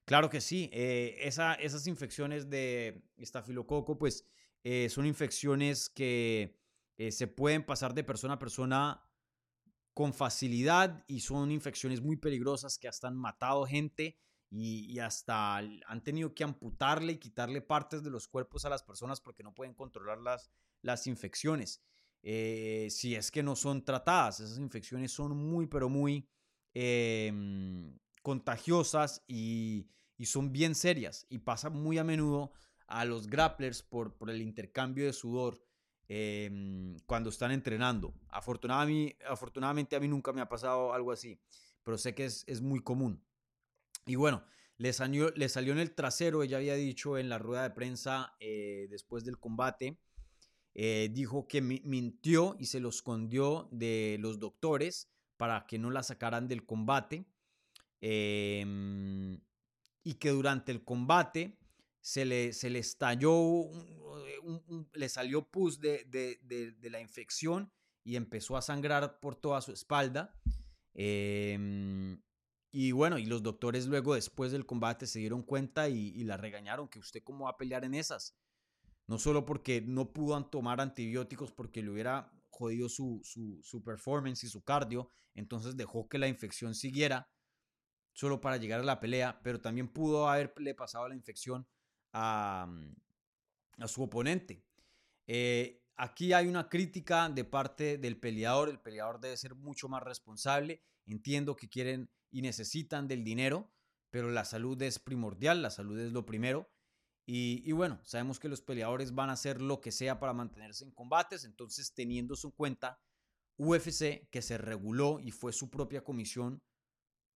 [0.05, 0.69] Claro que sí.
[0.73, 4.25] Eh, esas infecciones de estafilococo, pues,
[4.63, 6.59] eh, son infecciones que
[6.97, 9.09] eh, se pueden pasar de persona a persona
[9.93, 14.17] con facilidad y son infecciones muy peligrosas que hasta han matado gente
[14.49, 19.19] y, hasta han tenido que amputarle y quitarle partes de los cuerpos a las personas
[19.21, 21.81] porque no pueden controlar las, infecciones.
[22.21, 26.29] Si es que no son tratadas, esas infecciones son muy, pero muy
[26.73, 29.87] em, contagiosas y,
[30.23, 32.53] son bien serias y pasa muy a menudo
[32.87, 35.61] a los grapplers por, por el intercambio de sudor
[36.15, 38.13] Em, cuando están entrenando.
[38.29, 41.39] Afortunadamente, afortunadamente a mí nunca me ha pasado algo así,
[41.83, 43.23] pero sé que es, muy común.
[44.05, 44.43] Y bueno,
[44.77, 48.35] le salió, le salió en el trasero, ella había dicho en la rueda de prensa
[48.39, 49.97] eh, después del combate,
[50.75, 56.03] eh, dijo que mintió y se lo escondió de los doctores para que no la
[56.03, 57.25] sacaran del combate.
[58.05, 59.39] Em,
[60.03, 61.57] y que durante el combate
[62.01, 63.71] se le, se le estalló,
[64.91, 67.71] le salió pus de, de, la infección
[68.03, 70.37] y empezó a sangrar por toda su espalda.
[70.93, 72.21] Em,
[72.73, 76.89] y bueno, y los doctores luego después del combate se dieron cuenta y, la regañaron,
[76.89, 78.35] que usted cómo va a pelear en esas.
[79.07, 84.43] No solo porque no pudo tomar antibióticos porque le hubiera jodido su, su, su performance
[84.43, 87.29] y su cardio, entonces dejó que la infección siguiera
[88.13, 91.67] solo para llegar a la pelea, pero también pudo haberle pasado la infección
[92.13, 92.93] Mm,
[93.79, 94.63] a, su oponente.
[95.25, 98.69] Eh, aquí hay una crítica de parte del peleador.
[98.69, 100.83] El peleador debe ser mucho más responsable.
[101.05, 103.71] Entiendo que quieren y necesitan del dinero,
[104.09, 106.69] pero la salud es primordial, la salud es lo primero.
[107.25, 110.91] Y, bueno, sabemos que los peleadores van a hacer lo que sea para mantenerse en
[110.91, 112.99] combates, entonces teniendo en cuenta
[113.57, 116.61] UFC, que se reguló y fue su propia comisión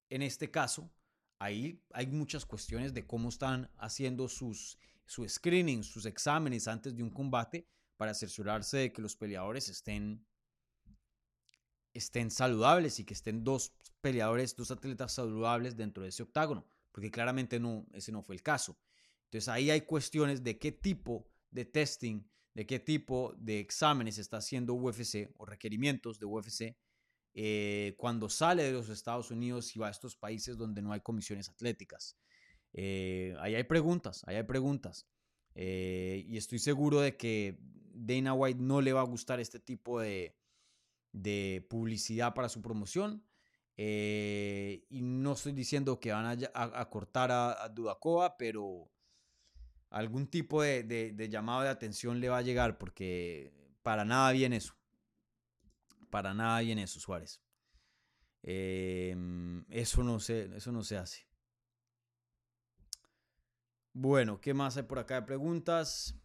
[0.09, 0.91] en este caso,
[1.39, 7.03] ahí hay muchas cuestiones de cómo están haciendo sus, su screening, sus exámenes antes de
[7.03, 10.25] un combate para cerciorarse de que los peleadores estén,
[11.93, 16.67] estén saludables y que estén dos peleadores, dos atletas saludables dentro de ese octágono.
[16.91, 18.75] porque claramente no, ese no fue el caso.
[19.25, 22.23] Entonces ahí hay cuestiones de qué tipo de testing,
[22.55, 26.75] de qué tipo de exámenes está haciendo UFC o requerimientos de UFC
[27.39, 31.01] eh, cuando sale de los Estados Unidos y va a estos países donde no hay
[31.01, 32.17] comisiones atléticas.
[32.73, 35.07] Eh, ahí hay preguntas, ahí hay preguntas.
[35.53, 37.59] Eh, y estoy seguro de que
[37.93, 40.35] Dana White no le va a gustar este tipo de,
[41.69, 43.23] publicidad para su promoción.
[43.77, 48.89] y no estoy diciendo que van a, cortar a, a, pero
[49.91, 54.53] algún tipo de, de, llamado de atención le va a llegar porque para nada bien
[54.53, 54.76] eso.
[56.09, 57.41] Para nada bien eso, Suárez.
[58.43, 61.27] Em, eso, no se, eso no se hace.
[63.93, 66.15] Bueno, ¿qué más hay por acá de preguntas?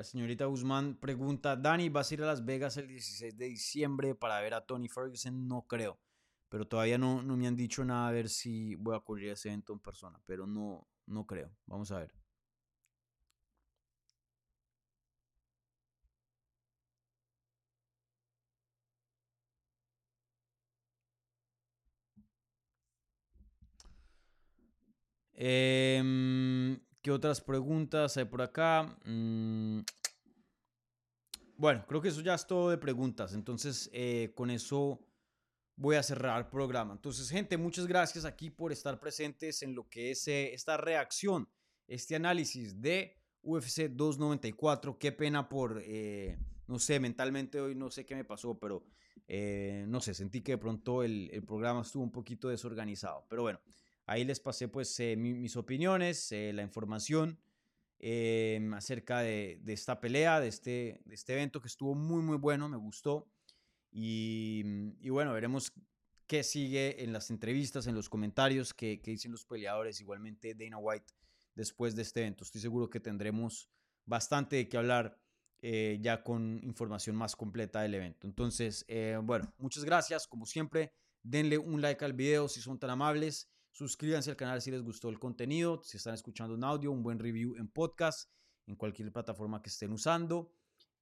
[0.00, 4.14] La señorita Guzmán pregunta, Dani, ¿vas a ir a Las Vegas el 16 de diciembre
[4.14, 5.46] para ver a Tony Ferguson?
[5.46, 6.00] No creo,
[6.48, 9.48] pero todavía no, no me han dicho nada a ver si voy a cubrir ese
[9.50, 11.50] evento en persona, pero no, no creo.
[11.66, 12.14] Vamos a ver.
[25.34, 26.02] Eh,
[27.02, 28.94] ¿Qué otras preguntas hay por acá?
[29.06, 29.80] Mm,
[31.56, 33.32] bueno, creo que eso ya es todo de preguntas.
[33.32, 35.00] Entonces, eh, con eso
[35.76, 36.92] voy a cerrar el programa.
[36.92, 41.48] Entonces, gente, muchas gracias aquí por estar presentes en lo que es eh, esta reacción,
[41.86, 44.98] este análisis de UFC 294.
[44.98, 48.84] Qué pena por, eh, no sé, mentalmente hoy no sé qué me pasó, pero
[49.86, 53.24] no sé, sentí que de pronto el, el programa estuvo un poquito desorganizado.
[53.28, 53.60] Pero bueno.
[54.10, 57.38] Ahí les pasé pues eh, mis opiniones, eh, la información
[58.00, 62.68] em, acerca de, esta pelea, de este, de este evento que estuvo muy muy bueno,
[62.68, 63.30] me gustó.
[63.92, 64.64] Y,
[65.08, 65.72] bueno, veremos
[66.26, 71.14] qué sigue en las entrevistas, en los comentarios que, dicen los peleadores, igualmente Dana White
[71.54, 72.42] después de este evento.
[72.42, 73.68] Estoy seguro que tendremos
[74.06, 75.20] bastante de qué hablar
[75.62, 78.26] eh, ya con información más completa del evento.
[78.26, 78.84] Entonces,
[79.22, 80.26] bueno, muchas gracias.
[80.26, 80.92] Como siempre,
[81.22, 83.48] denle un like al video si son tan amables.
[83.70, 87.18] Suscríbanse al canal si les gustó el contenido, si están escuchando un audio, un buen
[87.18, 88.30] review en podcast,
[88.66, 90.52] en cualquier plataforma que estén usando.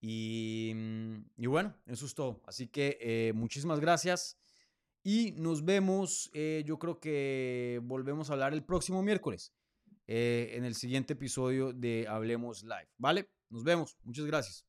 [0.00, 2.42] Y, mm, bueno, eso es todo.
[2.46, 4.38] Así que eh, muchísimas gracias
[5.02, 6.30] y nos vemos.
[6.34, 9.54] Eh, yo creo que volvemos a hablar el próximo miércoles
[10.06, 12.88] eh, en el siguiente episodio de Hablemos Live.
[12.98, 13.30] ¿Vale?
[13.50, 13.96] Nos vemos.
[14.04, 14.67] Muchas gracias.